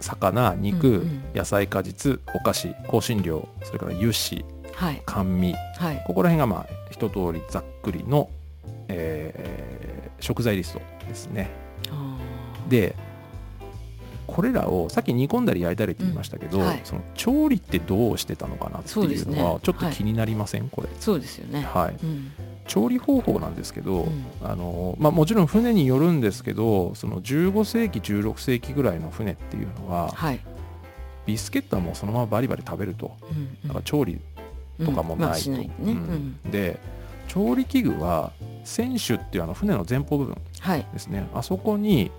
[0.00, 1.22] 魚肉、うんうん。
[1.34, 5.02] 野菜果実お菓子香辛料それから油脂はい。
[5.06, 5.54] 甘味。
[5.78, 6.04] はい。
[6.06, 8.28] ここら辺がまあ一通りざっくりの、
[8.88, 9.84] えー
[10.20, 11.50] 食材リストですね。
[12.68, 12.96] で
[14.26, 16.80] これらをさっき煮込んだり焼いたりって言いましたけど、うんはい。
[16.82, 21.62] その調理ってどうしてたのかなっていうのはちょっと気になりません、これ、そうですよね。
[21.62, 22.32] はい、うん
[22.66, 24.24] 調理方法なんですけど、うん。
[24.42, 30.40] あのまあ、もちろん船によるんですけどその15世紀16世紀ぐらいの船っていうのははい。
[31.26, 33.16] ビスケットはもうそのままバリバリ食べると。
[33.30, 33.68] うんうん。
[33.68, 34.20] だから調理
[34.84, 35.20] とかもうん。
[35.20, 35.70] まあないね。
[35.80, 35.94] ううん。
[35.94, 36.78] んで
[37.28, 38.32] 調理器具は
[38.64, 40.86] 船首っていうあの船の前方部分はい。
[40.92, 41.28] ですね。
[41.34, 42.10] あそこに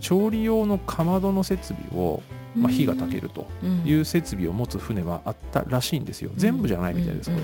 [0.00, 2.22] 調理用のかまどの設備を、
[2.54, 3.46] まあ、火が焚けると
[3.84, 6.30] いう設備を持つ船はあったらしいんですよ。
[6.36, 7.42] 全部じゃないみたいですこれ、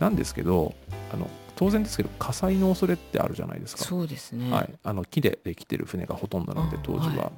[0.00, 0.74] なんですけど
[1.12, 3.84] あの当然ですけど火災の恐れってあるじゃないですか。
[3.84, 4.50] そうですね。
[4.50, 7.32] はい、あの木でできてる船がほとんどなんであ当時は、は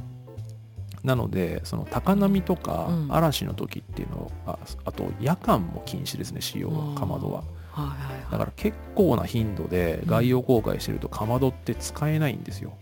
[1.03, 3.13] なのでその高波とかうん。
[3.13, 7.43] 嵐の時っていうのああと夜間も禁止ですね使用あーかまどは。
[7.73, 8.33] はいはいはい。
[8.33, 12.75] だから結構な頻度で外洋航海してるとかまどって使えないんですよ。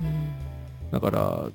[0.00, 0.90] うん。
[0.92, 1.48] だから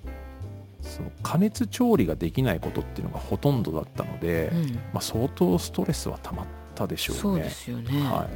[0.82, 4.74] その加熱調理ができないことっていうのがほとんどだったので、うん。
[4.74, 6.46] まあ、相当ストレスはたまっ
[6.80, 7.22] たでしょうね。
[7.22, 8.02] そうですよね。
[8.02, 8.28] は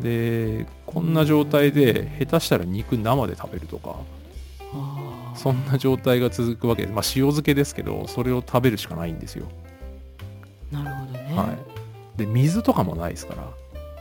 [0.00, 3.96] い、でこんな状態で下手したら肉生で食べるとか
[4.74, 5.36] あー。
[5.36, 9.46] そんな状態が続くわけです、まあ、塩漬けですけどそれを食べるしかないんですよ、
[10.70, 11.36] なるほどね。
[11.36, 11.44] は
[12.16, 13.48] い、で水とかもないですから。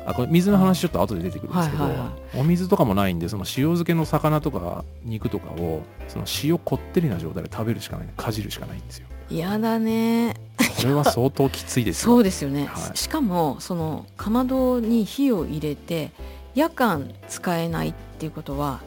[0.06, 10.36] あこれ水の話ちょっと後で出てくるんですけど、はいはいはお水とかもないんでその塩漬けの魚とか肉とかをその塩こってりな状態で食べるしかないかじるしかないんですよ嫌だね。
[10.82, 12.14] これは相当きついですよ。
[12.14, 12.98] そうですよね、はい。
[12.98, 16.12] しかもそのかまどに火を入れて
[16.56, 18.82] 夜間使えないっていうことは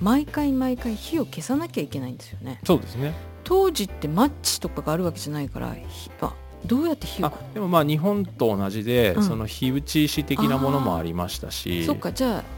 [0.00, 2.60] 毎回毎回火を消さなきゃいけないんですよね。
[2.64, 3.14] そうですね。
[3.44, 6.34] 当時ってマッチとかがあるわけじゃないから火あ
[6.66, 9.22] どうやって火をあでもまあ日本と同じで、うん。
[9.22, 11.84] その火打ち石的なものもありましたし。
[11.84, 12.12] そっか。
[12.12, 12.57] じゃあ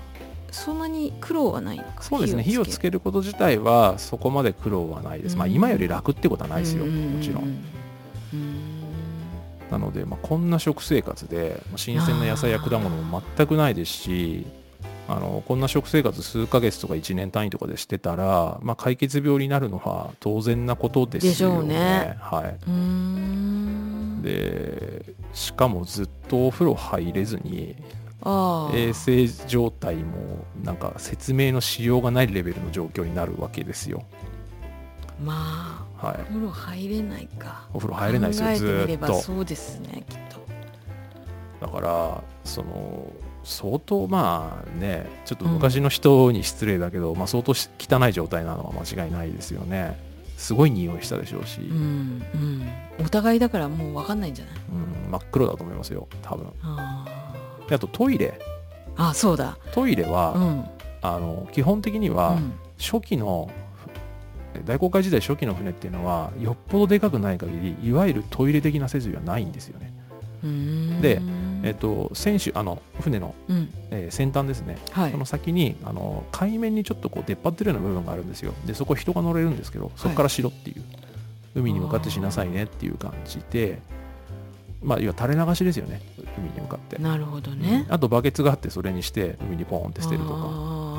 [0.53, 2.03] そんなに苦労はないのか？
[2.03, 2.43] そうですね。
[2.43, 5.53] 火をつけけること自体はそこまで苦労はないです、まあうん。
[5.53, 7.45] 今より楽ってことはないですよ、うもちろん、
[8.35, 8.81] うん。
[9.71, 14.45] なので、まあ、こんな食生活でまあ新鮮な野菜や果物も全くないですし
[15.09, 21.33] あのこんな食生活数ヶ月とか1年単位とかでしてたら、まあ、解決病になるのは当然なことですよね。
[21.33, 22.17] でしょうね。
[22.21, 22.49] は
[24.21, 28.10] い、でしかもずっとお風呂入れずにああ
[28.74, 34.04] 衛生状態もなんか説明のしようがないレベルの状況になるわけですよ。
[35.24, 36.20] まあはい。
[36.20, 37.66] お、風呂入れないか。
[37.74, 39.06] お風呂入れないですよずーっと。
[39.12, 40.18] ばそうですねきっ
[41.61, 41.66] と。
[41.66, 43.12] だからその
[43.44, 49.98] 相当まあねちょっと昔の人に失礼だけど、まあ、相当し汚い状態なのは間違いないですよね。
[50.37, 52.24] すごい匂いしたでしょうし、ううんん
[52.98, 53.04] うん。
[53.04, 54.54] お互いだからもう分かんないんじゃない？
[55.11, 56.46] 真っ黒だと思いますよ多分。
[56.62, 57.19] あで
[57.76, 58.38] あとトイレ。
[58.96, 59.59] ーあそうだ。
[59.72, 60.64] トイレは、うん。
[61.02, 62.52] あの基本的にはうん。
[62.78, 63.50] 初期の
[64.64, 69.92] 大航海時代初期の船っていうのはよっぽどでかくない限りいわゆるトイレ的な設備はないんですよね、
[71.00, 71.20] で
[71.62, 73.72] えっと船首あの船の、うん。
[73.90, 74.78] えー先端ですね。
[74.90, 75.12] はい。
[75.12, 78.54] その先にあの海面にちょっとこう出っ張ってるような部分があるんですよ。
[78.66, 80.83] でそこ人が乗れるんですけどそこからしろっていう、
[81.54, 83.80] 海に向かってしなさいねっていう感じで
[84.83, 86.00] まあ要は垂れ流しですよね
[86.38, 87.87] 海に向かって、なるほどね。
[87.88, 87.95] うん。
[87.95, 90.35] あとバケツがあってそれにして海にポーンって捨てるとか。
[90.37, 90.90] あ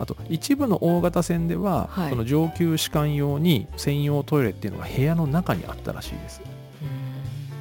[0.00, 2.10] あと一部の大型船では、はい。
[2.10, 6.40] その上級士官用に専用トイレっていうのが部屋の中にあったらしいです。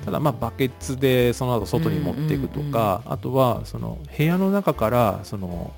[0.06, 5.74] ただまあバケツでその後外に持っていくとか、あとはその部屋の中からその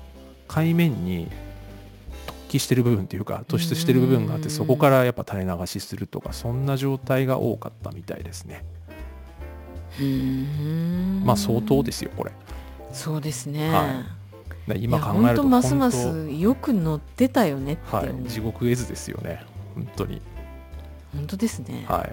[0.46, 1.28] 海面に
[2.48, 4.50] 突起してる部分っていうか突出してる部分があってうん。
[4.50, 8.64] そこからやっぱ垂れ流しするとかそんな状態が多かったみたいですね
[11.24, 12.32] まあ相当ですよこれ。
[12.92, 14.20] そうですね、はい。
[14.68, 18.28] や考えると本当ますま本すよく乗ってたよねはい。
[18.28, 19.42] 地獄絵図ですよね。
[19.74, 20.20] 本当に。
[21.14, 22.12] 本当ですね、はい。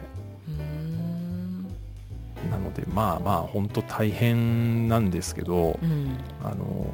[2.50, 6.17] なのでまあまあ本当大変なんですけどうん。
[6.43, 6.93] あの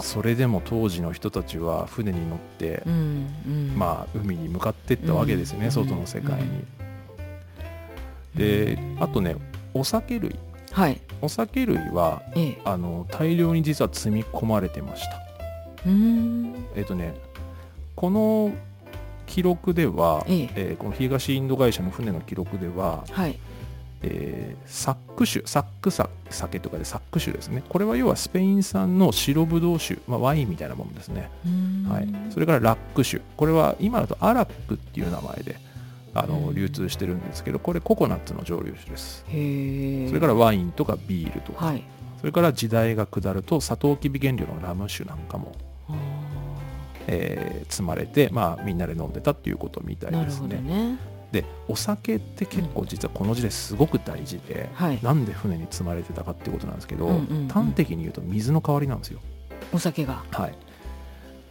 [0.00, 3.72] それでも当時の人たちは船に乗ってうんうん。
[3.76, 5.72] まあ、海に向かっていったわけですよね、うん。
[5.72, 6.64] 外の世界に。
[8.34, 9.36] うんであとね
[9.74, 10.36] お酒類。
[10.72, 11.00] はい。
[11.20, 12.60] お酒類はええ。
[12.64, 15.16] あの大量に実は積み込まれてました。
[15.86, 16.54] うーん。
[16.76, 17.14] えっ、とね
[17.96, 18.52] この
[19.26, 20.50] 記録では、ええ。
[20.54, 23.38] えーこの東インド会社の船の記録では、はい。
[24.02, 27.62] えーサック酒サックサ酒とかでサック酒ですね。
[27.68, 31.30] これは要はスペイン産の白ブドウ酒、まあ、ワインみたいなものですね。
[31.88, 33.22] はい、それからラック酒。
[33.36, 35.56] これは今だとアラックっていう名前で
[36.14, 36.54] あのうん。
[36.54, 39.24] 流通してるんですけどこれココナッツの蒸留酒です。
[39.28, 41.82] へえそれからワインとかビールとか、はい。
[42.20, 45.52] それから時代が下るとサトウキビ原料のラム酒なんかも、
[45.88, 45.94] あ
[47.06, 50.60] えー積まれて、まあ、みんなで飲んでたっていうことみたいですね。
[50.60, 50.98] ね。
[51.32, 55.00] でお酒って結構実はこの時代すごく大事で、はい。
[55.02, 57.48] なんで船に積まれてたかっていうことなんですけど、うんうんうん。
[57.48, 59.18] 端的に言うと水の代わりなんですよ、
[59.72, 60.54] お酒が、はい、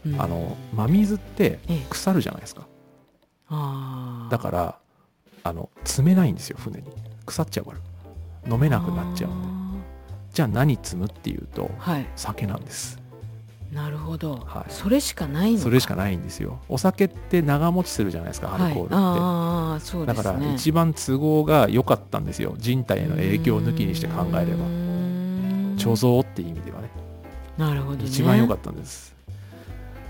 [0.08, 0.22] うん。
[0.22, 1.86] あの真水ってええ。
[1.90, 2.62] 腐るじゃないですか。
[2.62, 2.73] あー
[4.30, 4.76] だから
[5.44, 6.88] あの積めないんですよ船に。
[7.26, 8.54] 腐っちゃうから。
[8.54, 9.48] 飲めなくなっちゃうんで。
[10.34, 12.08] じゃあ何積むっていうとはい。
[12.16, 13.00] 酒なんです。
[13.72, 14.72] なるほど、はい。
[14.72, 16.60] それしかないそれしかないんですよ。
[16.70, 20.24] お酒って長持ちするじゃないですかアルコールって、はい、ああそうですね。
[20.24, 22.56] だから一番都合が良かったんですよ。
[22.58, 24.66] 人体への影響を抜きにして考えれば。
[25.76, 26.90] 貯蔵っていう意味ではね。
[27.58, 28.06] なるほどね。
[28.06, 29.13] 一番良かったんです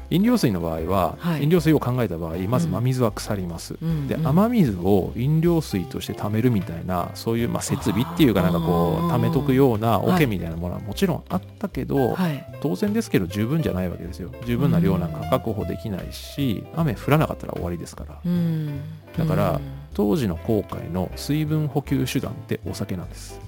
[0.09, 1.43] 飲料水の場合は、はい。
[1.43, 2.73] 飲料水を考えた場合まずうん。
[2.73, 4.27] 真水は腐ります、でうんうん。
[4.27, 10.15] 雨水を飲料水として貯めるみたいなそういうまあ設備っていうかなんかこう貯めとくようなはい。
[10.15, 12.45] 桶みたいなものはもちろんあったけど、はい。
[12.61, 14.31] 当然ですけど十分じゃないわけですよ。
[14.45, 18.19] 十分な量なんか確保できないし雨降らなかったら終わりですから。
[18.25, 18.81] うん。
[19.17, 19.61] だからうん。
[19.93, 23.39] 当時の航海の水分補給手段ってお酒なんです。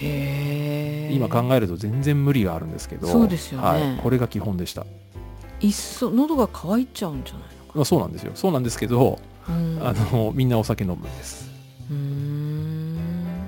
[0.00, 3.66] へえ今考えると全然無理があるんですけどそうですよね。
[3.66, 4.84] はい、これが基本でした
[5.60, 8.32] いっそ喉が渇いちゃうんじゃないのかまあそうなんですよ。
[8.34, 9.78] そうなんですけど、うん。
[9.82, 11.46] あのみんなお酒飲むんです。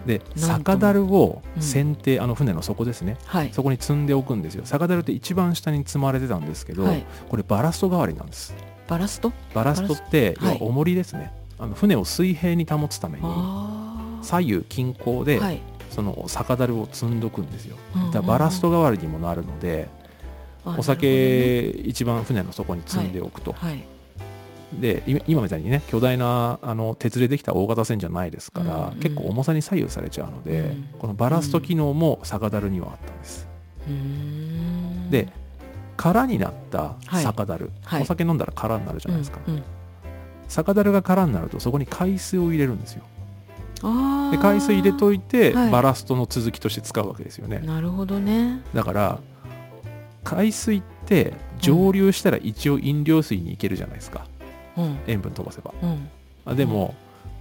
[0.06, 1.62] で酒樽をうん。
[1.62, 3.18] 船底、あの船の底ですね。
[3.26, 3.50] はい。
[3.52, 4.62] そこに積んでおくんですよ。
[4.64, 7.04] 酒樽って一番下に積まれてたんですけど、はい。
[7.28, 8.54] これバラスト代わりなんです。
[8.86, 9.32] バラスト？
[9.52, 15.40] バラストって要は重りですね、あの船を水平に保つためにあ左右均衡で、
[15.90, 17.76] その酒樽を積んどくんですよ。
[17.94, 18.12] うんうんうん。
[18.12, 19.97] だからバラスト代わりにもなるので、あ
[20.76, 23.98] お酒一番船の底に積んでおくと、なるほどね
[24.80, 29.00] で今今みたいにね巨大なあの鉄でできた大型船じゃないですから、うんうん。
[29.00, 33.48] 結構重さに左右されちゃうので、うんこのバラスト機能も酒樽にはあったんです、
[33.86, 35.10] はいうーん。
[35.10, 35.32] で
[35.96, 37.22] 空になったはい。
[37.22, 38.02] 酒樽、はい。
[38.02, 39.62] お酒飲んだら空になるじゃないですか、うんうん。
[40.48, 43.04] 酒樽が空になるとそこに海水を入れるんですよ。
[44.30, 45.70] で海水入れといて、はい。
[45.70, 47.60] バラストの続きとして使うわけですよね。
[47.60, 48.60] なるほどね。
[48.74, 49.18] だから
[50.28, 54.26] 海水って蒸留したら一応飲料水にいけるじゃないですか、
[54.76, 54.98] うん。
[55.06, 55.72] 塩分飛ばせば。
[55.82, 56.08] うん。
[56.44, 56.94] あでも、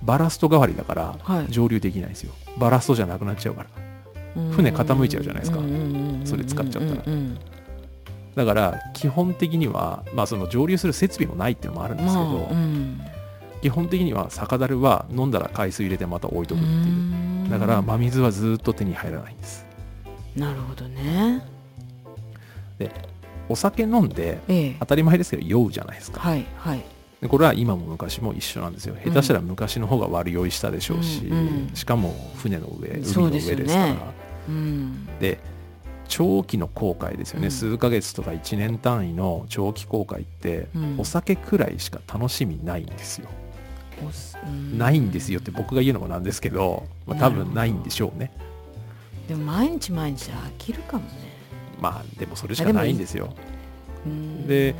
[0.03, 1.47] バラスト代わりだからはい。
[1.49, 2.31] 蒸留できないんですよ。
[2.57, 3.69] バラストじゃなくなっちゃうから。
[4.51, 5.59] 船傾いちゃうじゃないですか。
[6.23, 7.03] それ使っちゃったら。
[8.35, 12.49] だから基本的には、まあ、その蒸留する設備もないっていうのもあるんですけど、
[13.61, 16.75] 基本的には酒樽は飲んだら海水入れてまた置いとくっていう。
[16.75, 17.49] うん。
[17.49, 19.65] だから真水はずっと手に入らないんです。
[20.37, 21.56] なるほどね
[23.49, 24.75] お酒飲んでええ。
[24.79, 26.19] 当たり前ですけど酔うじゃないですか。
[26.19, 26.83] はいはい。
[27.21, 28.95] でこれは今も昔も一緒なんですよ。
[29.03, 31.71] 下手したら昔の方が悪酔いしたでしょうし、うんうん。
[31.73, 33.95] しかも船の上海の上ですから。
[34.49, 35.07] うん。
[35.19, 35.39] で
[36.09, 37.51] 長期の航海ですよね、うん。
[37.51, 40.95] 数ヶ月とか1年単位の長期航海って、うん。
[40.99, 43.27] お酒くらいしか楽しみないんですよ、
[44.77, 48.31] ないんですよって僕が言うのもなんですけど、まあ、多分ないんでしょうね。
[49.27, 51.26] でも毎日毎日飽きるかもね
[51.79, 53.33] まあでもそれしかないんですよ。
[54.05, 54.47] うん。
[54.47, 54.75] で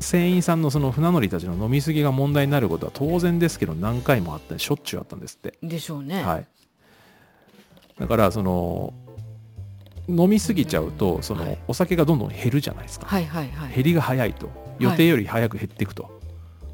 [0.00, 5.58] 船員さんのその船乗りたちの飲み過ぎが問題になることは当然ですけど何回もあったりしょっちゅうあったんですって。
[5.62, 6.22] でしょうね。
[6.24, 6.46] はい、
[7.98, 8.94] だからその
[10.08, 11.58] 飲みすぎちゃうとその、はい。
[11.68, 13.74] お酒がどんどん減るじゃないですか、はいはいはい。
[13.74, 14.70] 減りが早いと。
[14.80, 16.19] 予定より早く減っていくと、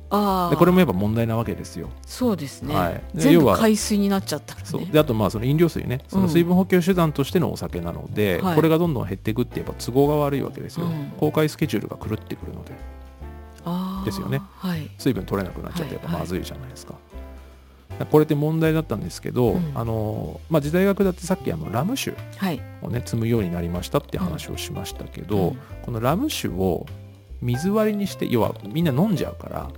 [0.08, 1.88] ああでこれもやっぱ問題なわけですよ。
[2.06, 2.94] そうですね、はい。
[2.94, 4.66] で全部要は海水になっちゃったらね。
[4.66, 4.86] そう。
[4.86, 6.00] であとまあその飲料水ね。
[6.08, 8.56] その水分補給手段としてのお酒なので、はい。
[8.56, 11.12] これがどんどん減っていくってやっぱ都合が悪いわけですよ、うん。
[11.18, 12.72] 公開スケジュールが狂ってくるので。
[14.04, 14.40] ですよね。
[14.58, 14.88] はい。
[14.96, 16.20] 水分取れなくなっちゃってやっぱはい。
[16.20, 16.94] まずいじゃないですか、
[18.12, 19.72] これって問題だったんですけど、うん。
[19.74, 22.60] あのまあ、時代学だってさっきあのラム酒はい。
[22.80, 25.58] をね積むようになりましたって話をしましたけど、うん。
[25.82, 26.86] このラム酒を
[27.42, 29.70] 水割りにして要はみんな飲んじゃうから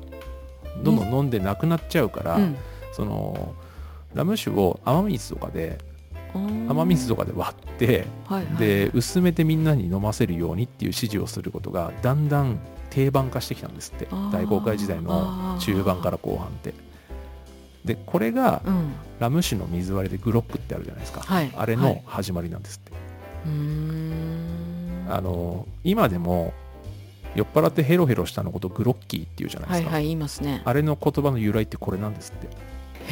[0.83, 2.57] どんどん飲んでなくなっちゃうから、うん。
[2.93, 3.55] その
[4.14, 5.79] ラム酒を雨水とかで
[6.35, 12.59] 雨雨水とかで割ってはいはい、で薄めてみんなに飲ませるようにっていう指示をすることがだんだん
[12.91, 16.75] 定番化してきたんですって大航海時代の中盤から後半って。
[17.85, 18.93] でこれがうん。
[19.21, 21.53] ラム酒の水割りでグロックってあるじゃないですか、はい。
[21.57, 22.93] あれのはい始まりなんですって。
[23.47, 25.07] うーん。
[25.09, 26.53] あの今でも
[27.35, 30.62] 酔っ払ってヘロヘロしたのことグロッキーっていうじゃないですか、はいはい言いますね。
[30.64, 32.47] あれの言葉の由来ってこれなんですって、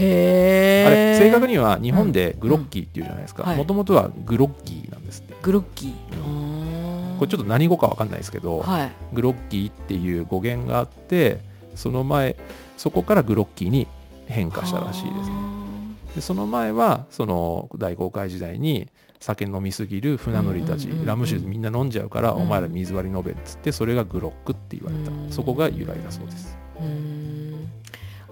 [0.02, 3.44] へえあれ正確には日本でグロッキーっていうじゃないですか。
[3.54, 5.34] もともとはグロッギーなんですって。
[5.42, 5.90] グロッキー。
[5.90, 7.14] うー。
[7.14, 8.90] んこれちょっと何語か分かんないですけど、はい。
[9.12, 11.40] グロッキーっていう語源があって
[11.76, 12.36] その前
[12.76, 13.86] そこからグロッキーに
[14.26, 15.30] 変化したらしいです
[16.16, 18.88] でその前はその大航海時代に
[19.34, 22.42] 酒飲みすぎる船乗りたち、ラム酒みんな飲んじゃうから、うん。
[22.42, 25.32] お前ら水割り飲べっつってそれがグロックって言われた、うん。
[25.32, 26.56] そこが由来だそうです。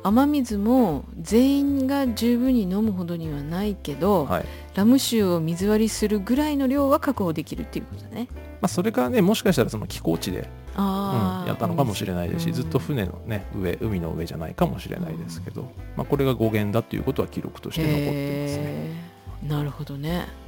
[0.05, 4.45] 雨水も全員が十分に飲むほどにはないけど、はい。
[4.75, 8.29] ラム酒を水割りするぐらいの量は確保できるっていうことだね。
[8.61, 12.45] まあ、それからねもしかしたらその寄港地で、うんやったのかもしれないです。
[12.45, 12.53] し、うん。
[12.53, 19.15] ずっと船のね上海の上じゃないかもしれないですけど、まあ、これが語源だっていうことは記録として残ってますね。
[19.49, 20.44] なるほどね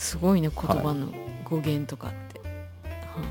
[0.00, 1.08] すごいね言葉の
[1.44, 2.40] 語源とかって、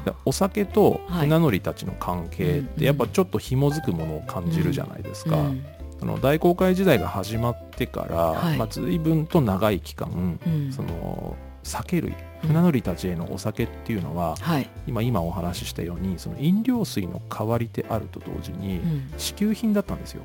[0.05, 1.27] でお酒とはい。
[1.27, 5.65] 船乗りたちの関係っうんてやっぱちょっと紐づくものを感じるじゃないですか、うん。
[5.99, 8.57] その大航海時代が始まってから、はい。
[8.57, 10.71] まあ、随分と長い期間、うん。
[10.71, 19.13] その酒類船乗りたちへのお酒っていうのは、はい、今今お話ししたようにその飲料水の代わりであると同時にうん。
[19.17, 20.21] 支給品だったんですよ。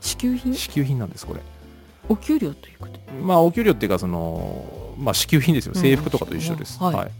[0.00, 0.54] 支給品？
[0.54, 1.40] 支給品なんですこれ
[2.08, 5.72] お給料ということまあお給料っていうかその、まあ、支給品ですよ。
[5.74, 5.80] うん。
[5.80, 6.94] 制服とかと一緒です、はい。
[6.94, 7.10] はい。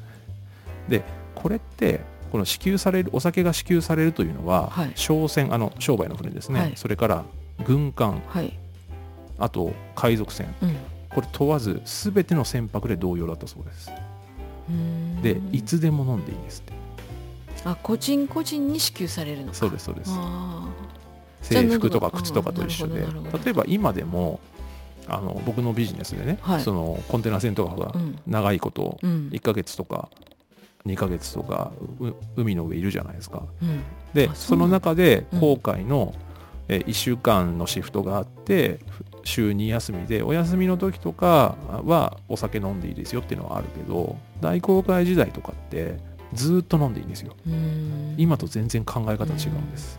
[0.89, 1.03] で
[1.35, 2.01] これって
[2.33, 4.93] この支給されるお酒が支給されるというのは、はい。
[4.95, 6.73] 商船あの商売の船ですね、はい。
[6.77, 7.25] それから
[7.65, 8.23] 軍艦。
[8.29, 8.53] はい、
[9.39, 10.55] あと海賊船。
[10.63, 10.77] うん。
[11.11, 13.91] これ問わず全ての船舶で同様だったそうです。
[15.23, 16.73] でいつでも飲んでいいんですって。
[17.65, 19.55] あ個人個人に支給されるのか。
[19.55, 20.11] そうですそうです。
[20.15, 20.69] あ
[21.43, 23.01] 制服とか靴とかと一緒で。
[23.45, 24.41] 例えば今でも
[25.09, 26.63] あの僕のビジネスでね、はい。
[26.63, 27.95] そのコンテナ船とかが
[28.27, 29.31] 長いことうん。
[29.33, 30.09] 1ヶ月とか
[30.87, 33.45] 2ヶ月とかう海の上いるじゃないですか。
[33.63, 33.83] うん。
[34.15, 35.41] でその中でうん。
[35.41, 36.15] 航海の、
[36.69, 45.99] え1週間のシフトがあってふ週2休みでお休みの時とかはお酒飲んでいいですよっていうのはあるけど大航海時代とかって
[46.33, 47.35] ずっと飲んでいいんですよ。
[48.17, 49.99] 今と全然考え方違うんです。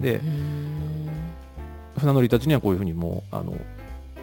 [0.00, 0.20] で
[1.98, 3.56] 船乗りたちにはこういうふうにもうあの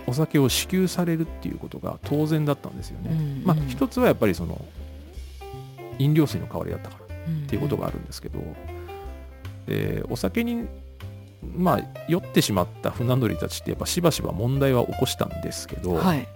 [0.07, 4.63] お酒を支給されるっていうことが当然だったんですよね、うんまあ一つはやっぱりその
[5.99, 8.39] 飲料水の代わりだったからうんっていうことがあるんですけど、
[9.67, 10.67] えーお酒に
[11.55, 16.27] まあ酔ってしまった船乗りたちってやっぱしばしば問題は起こしたんですけど、はい、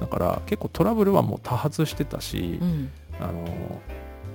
[0.00, 2.90] だから結構トラブルはもう多発してたし、うん。
[3.20, 3.44] あの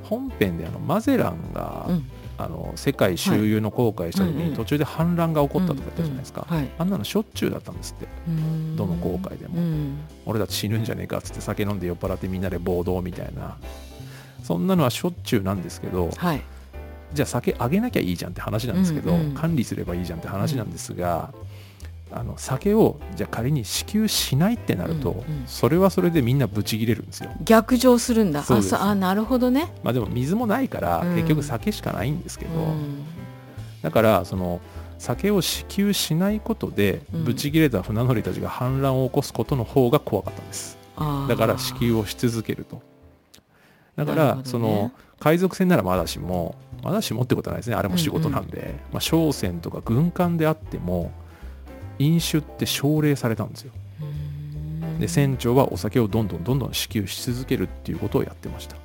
[0.05, 6.47] 本編であのマゼランが、うん、あの世界周遊の航海した時に途中で反乱が起こったとか言ったじゃないですか、
[6.77, 8.07] あんなのしょっちゅうだったんですって。
[8.27, 8.75] うん。
[8.75, 9.55] どの航海でも。
[9.57, 9.97] うん。
[10.25, 13.57] 俺たち死ぬんじゃねえかっつって酒飲んで酔っ払ってみんなで暴動みたいな。
[14.43, 16.41] そんなのはしょっちゅうなんですけどはい。
[17.13, 19.33] じゃあ酒あげなきゃいいじゃんって話なんですけど、うんうん。
[19.33, 21.33] 管理すればいいじゃんって話なんですが、
[22.15, 25.43] あの酒をじゃあ仮に支給しないってなると、うんうん。
[25.47, 27.29] それはそれでみんなブチギレるんですよ。
[27.43, 28.41] 逆上するんだ。
[28.43, 28.77] そうです。
[28.77, 29.73] あなるほどね。
[29.83, 31.15] まあでも水もないからうん。
[31.15, 33.05] 結局酒しかないんですけど、うん。
[33.81, 34.61] だからその
[34.97, 37.23] 酒を支給しないことでうん。
[37.25, 40.77] ブチギレた船乗りたちが反乱を起こすことの方が怖かったんです。
[40.95, 41.27] あー。
[41.27, 42.81] だから支給をし続けると。
[43.97, 44.41] だからね。
[44.45, 47.75] その海賊船ならまだしもまだしもってことはないですね。
[47.75, 51.11] あれも仕事なんで、まあ、商船とか軍艦であっても
[51.99, 53.71] 飲酒って奨励されたんですよ。
[54.01, 54.99] うん。
[54.99, 58.77] で船長はお酒をどんどんどんどん支給し続けるっていうことをやってました。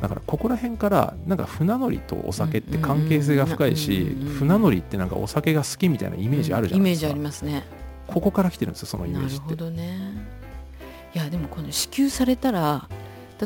[0.00, 7.64] だからここら辺からなんか船乗りとお酒って関係性が深いし船乗りってなんかお酒が好きみたいなイメージあるじゃないですか、イメージありますね。
[8.06, 9.56] ここから来てるんですよそのイメなるほージって。
[9.56, 9.98] どね。
[11.14, 12.88] いやでもこの支給されたら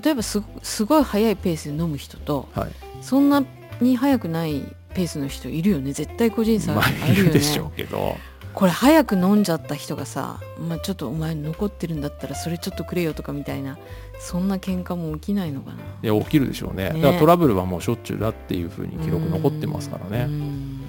[0.02, 2.70] 例えばすごすごい速いペースで飲む人とはい。
[3.00, 3.42] そんな
[3.80, 4.62] に速くない
[4.94, 5.92] ペースの人いるよね。
[5.92, 8.18] 絶対個人差あまあいるよねるでしょうけど
[8.54, 13.78] これ早く飲んじゃった人がさ、まあ、ちょっとお前残ってるんだったらそれちょっとくれよとかみたいな
[14.20, 15.76] そんな喧嘩も起きないのかな。
[16.02, 16.90] いや起きるでしょうね。
[16.90, 17.00] ね。
[17.00, 20.24] だからトラブルはもうしょっちゅうだっていうふうに記録残ってますからね。
[20.24, 20.80] うん。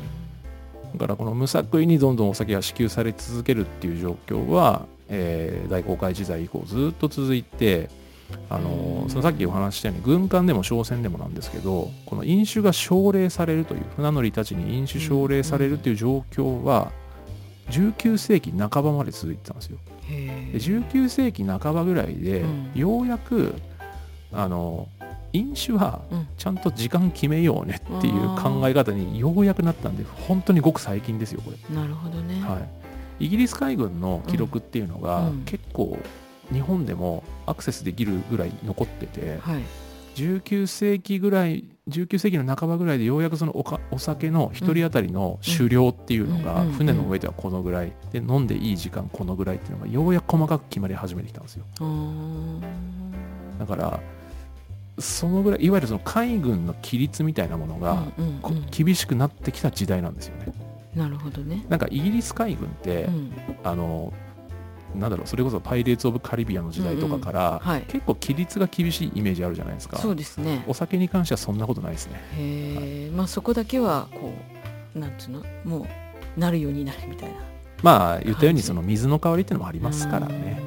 [0.95, 7.89] だからこの無作為にどんどんお酒が支給され続けるっていう状況は、えー大航海時代以降ずっと続いて
[8.49, 8.69] あの
[9.03, 9.09] うん。
[9.09, 16.91] そのさっきお話ししたように軍艦でも商船でもなんですけどこの飲酒が奨励されるという船乗りたちに飲酒奨励されるという状況は
[17.69, 19.77] 19世紀半ばまで続いてたんですよ。
[20.09, 22.71] で19世紀半ばぐらいで、うん。
[22.75, 23.55] ようやく
[24.31, 24.87] あの
[25.31, 26.27] 飲酒はうん。
[26.37, 31.75] ちゃんと時間決めようねっていう考え方にようやくなったんで本当にごく最近ですよこれ。
[31.75, 32.59] なるほどね、は
[33.19, 35.43] い、イギリス海軍の記録っていうのが、うん。
[35.45, 35.97] 結構
[36.51, 39.63] 日本でもアクセスできるぐらい残ってて、はい
[40.15, 47.91] 19世紀ぐらい19世紀の半ばぐらいでようやくそのおかお酒の1人当たりの酒量っていうのが、船の上ではこのぐらい。
[48.11, 51.65] で飲んでいい時間このぐらいっていうのがようやく細かく決まり始めてきたんですよ。
[53.59, 53.99] だから
[54.99, 58.65] そのぐらいいわゆるその海軍の規律みたいなものが、うんうんこうん。
[58.69, 60.53] 厳しくなってきた時代なんですよね。
[60.95, 63.31] なるほどね、なんかイギリス海軍って、うん。
[63.63, 64.13] あの
[64.95, 67.81] なんだろうそれこそパイレーツ・オブ・カリビアンの時代とかから、はい。
[67.87, 69.97] 結構規律が厳しいイメージあるじゃないですか。
[69.97, 70.63] そうですね。
[70.67, 72.21] お酒に関してはそんなことないですね。
[72.37, 74.33] へえ、まあそこだけはこ
[74.95, 75.87] うなんつうのも
[76.37, 77.35] うなるようになるみたいな。
[77.81, 80.61] まあ言ったようにはいその水の代わりっていうのもありますからね。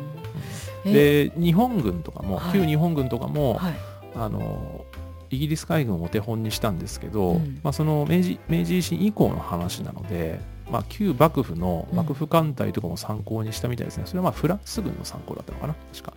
[0.84, 2.52] で日本軍とかも、はい。
[2.52, 3.74] 旧日本軍とかも、はい。
[4.14, 4.84] あの
[5.30, 7.60] イギリス海軍をお手本にしたんですけど、うん。
[7.62, 10.40] まあ、その明治明治維新以降の話なので、
[10.70, 16.12] まあ、旧幕府の幕府艦隊とかも参考にしたみたいですね、それはまあフランス軍の参考だったのかな確か。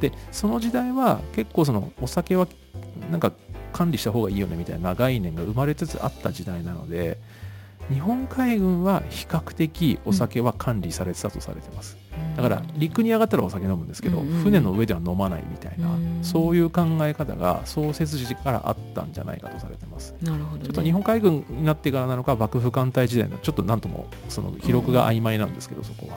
[0.00, 2.46] でその時代は結構そのお酒は
[3.10, 3.32] なんか
[3.72, 7.18] 管理した方がいいよねみたいな概念が生まれつつあった時代なので
[7.88, 11.96] 日本海軍は比較的お酒は管理されてたとされてます、
[12.36, 20.14] だから陸に上がったらお酒飲むんですけど、船の上では飲まないみたいな、うんそういう考え方が創設時からあったんじゃないかとされてます。
[20.22, 26.16] なるほど、ね、ちょっと日本海軍になってからなのか幕府艦隊時代のちょっとなんともその記録が曖昧なんですけど、そこは。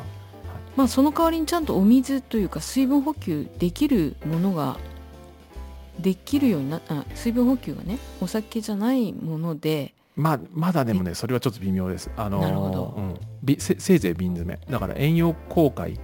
[0.76, 4.78] まあその代わりにちゃんとお水というか水分補給できるものが
[6.00, 12.11] できるようになあ水分補給がねお酒じゃないものでまあ、まだでもねそれはちょっと微妙です。
[12.17, 13.15] あのうん。
[13.41, 14.59] びせせいぜい瓶詰め。
[14.72, 15.97] だから遠洋航海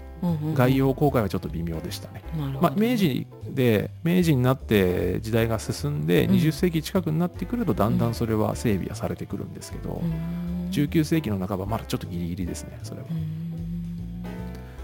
[0.56, 2.24] 外洋航海はちょっと微妙でしたね。
[2.62, 6.36] まあ、明治で明治になって時代が進んでうん。
[6.36, 13.08] 20世紀近くになってくるとだんだんそれは整備はされてくるんですけど、うーん19世紀の半ばまだちょっとギリギリですねそれは。
[13.10, 13.20] うーん。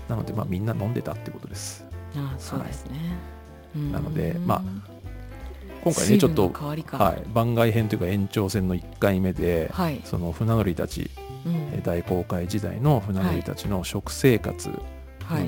[0.09, 1.85] なのでまあみんな飲んでたってことです。
[2.15, 2.99] あそうですね、
[3.75, 4.61] うーんなのでまあ
[5.83, 11.09] 今回ねちょっとはい、番外編というか延長戦の1回目で、はい、その船乗りたち
[11.45, 11.53] うん。
[11.73, 14.69] えー大航海時代の船乗りたちの食生活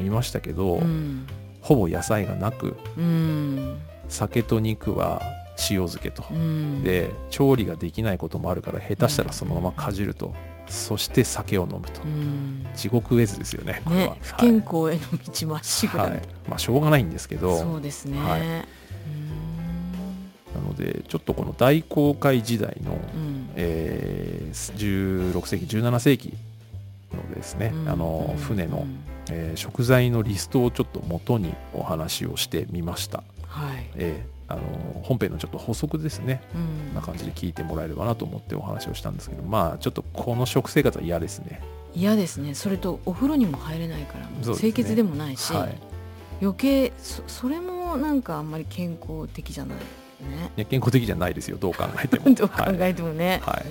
[0.02, 1.28] 見ましたけど、うん。
[1.62, 3.80] ほぼ野菜がなくうん。
[4.10, 5.22] 酒と肉は
[5.70, 6.84] 塩漬けと、うん。
[6.84, 10.34] で調理ができないこともあるから下手したらそのままかじると、
[10.68, 12.66] そして酒を飲むと、うん。
[12.76, 15.00] 地獄絵図ですよねこれは、ね不健康への
[15.32, 16.10] 道まっしぐらは。
[16.10, 16.22] いはい。
[16.50, 17.60] まあしょうがないんですけど。
[17.60, 18.42] そうですね、はい。
[18.42, 18.66] う
[20.56, 23.50] なのでちょっとこの大航海時代のーん。
[23.56, 26.34] えー、16世紀17世紀
[27.14, 27.90] のですね、うん。
[27.90, 28.44] あのうん。
[28.44, 29.00] 船の、うん
[29.32, 34.62] えー食材のリストをちょっと元にお話をしてみました、はい、えーあの
[35.04, 36.42] 本編のちょっと補足ですね。
[36.54, 36.94] うん。
[36.94, 41.62] な感じで聞いてもらえればなと思ってお話をしたんですけどまあちょっとこの食生活は嫌ですね。
[41.96, 42.54] 嫌ですね。
[42.54, 45.78] それとお風呂にも入れないから清潔でもないし、はい。
[46.42, 49.78] 余計そそれもなんかあんまり健康的じゃない
[50.24, 50.66] ね。
[50.66, 51.58] 健康的じゃないですよ。
[51.58, 52.34] どう考えても。
[52.36, 53.64] どう考えてもね、はい、は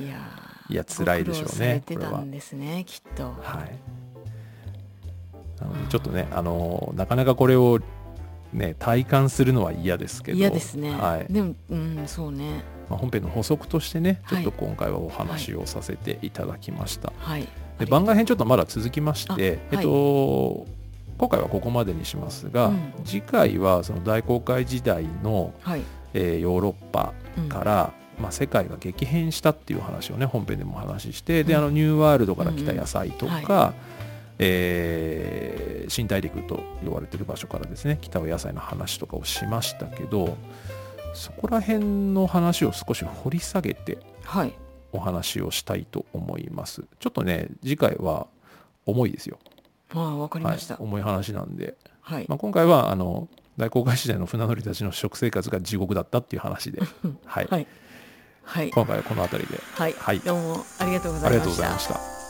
[0.00, 3.24] いい、やーいや辛いでしょうねこれはですねきっと。
[3.24, 3.78] はい。
[5.60, 7.80] なのでちょっとね、あのなかなかこれを
[8.52, 11.32] ね体感するのは嫌ですけど、嫌ですね、はい。
[11.32, 12.64] でもうんそうね。
[12.88, 17.12] まあ、本編の補足としてね、ちょはいっと今回はお話をさせていただきました。
[17.18, 17.48] はい。
[17.78, 20.81] で番外編ちょっとまだ続きまして、あえっと。
[21.22, 22.92] 今回はここまでにしますが、うん。
[23.04, 25.82] 次回はその大航海時代の、はい、
[26.14, 27.48] えーヨーロッパうん。
[27.48, 31.58] から、まあ、世界が激変したっていう話をね本編でもお話しして、でうん。
[31.60, 33.74] あのニューワールドから来た野菜とか、うんうんは
[34.40, 40.36] えー新大陸と言われてる場所からですね北お野菜の話とかをしましたけど
[41.14, 44.52] そこら辺の話を少し掘り下げてはい。
[44.90, 46.82] お話をしたいと思います。
[46.98, 48.26] ちょっとね次回は
[48.86, 49.38] 重いですよ、
[49.94, 52.26] ああわかりはいました、重い話なんで、はい。
[52.28, 56.80] まあ、今回はあの大航海時代の船乗りたちの食生活が地獄だったっていう話で、
[57.26, 57.48] はい。
[57.50, 57.66] はい。
[58.44, 58.70] はい。
[58.70, 59.60] 今回はこの辺りで。
[59.74, 60.20] はい、はい。
[60.20, 62.21] どうもありがとうござありがとうごいましたざいました。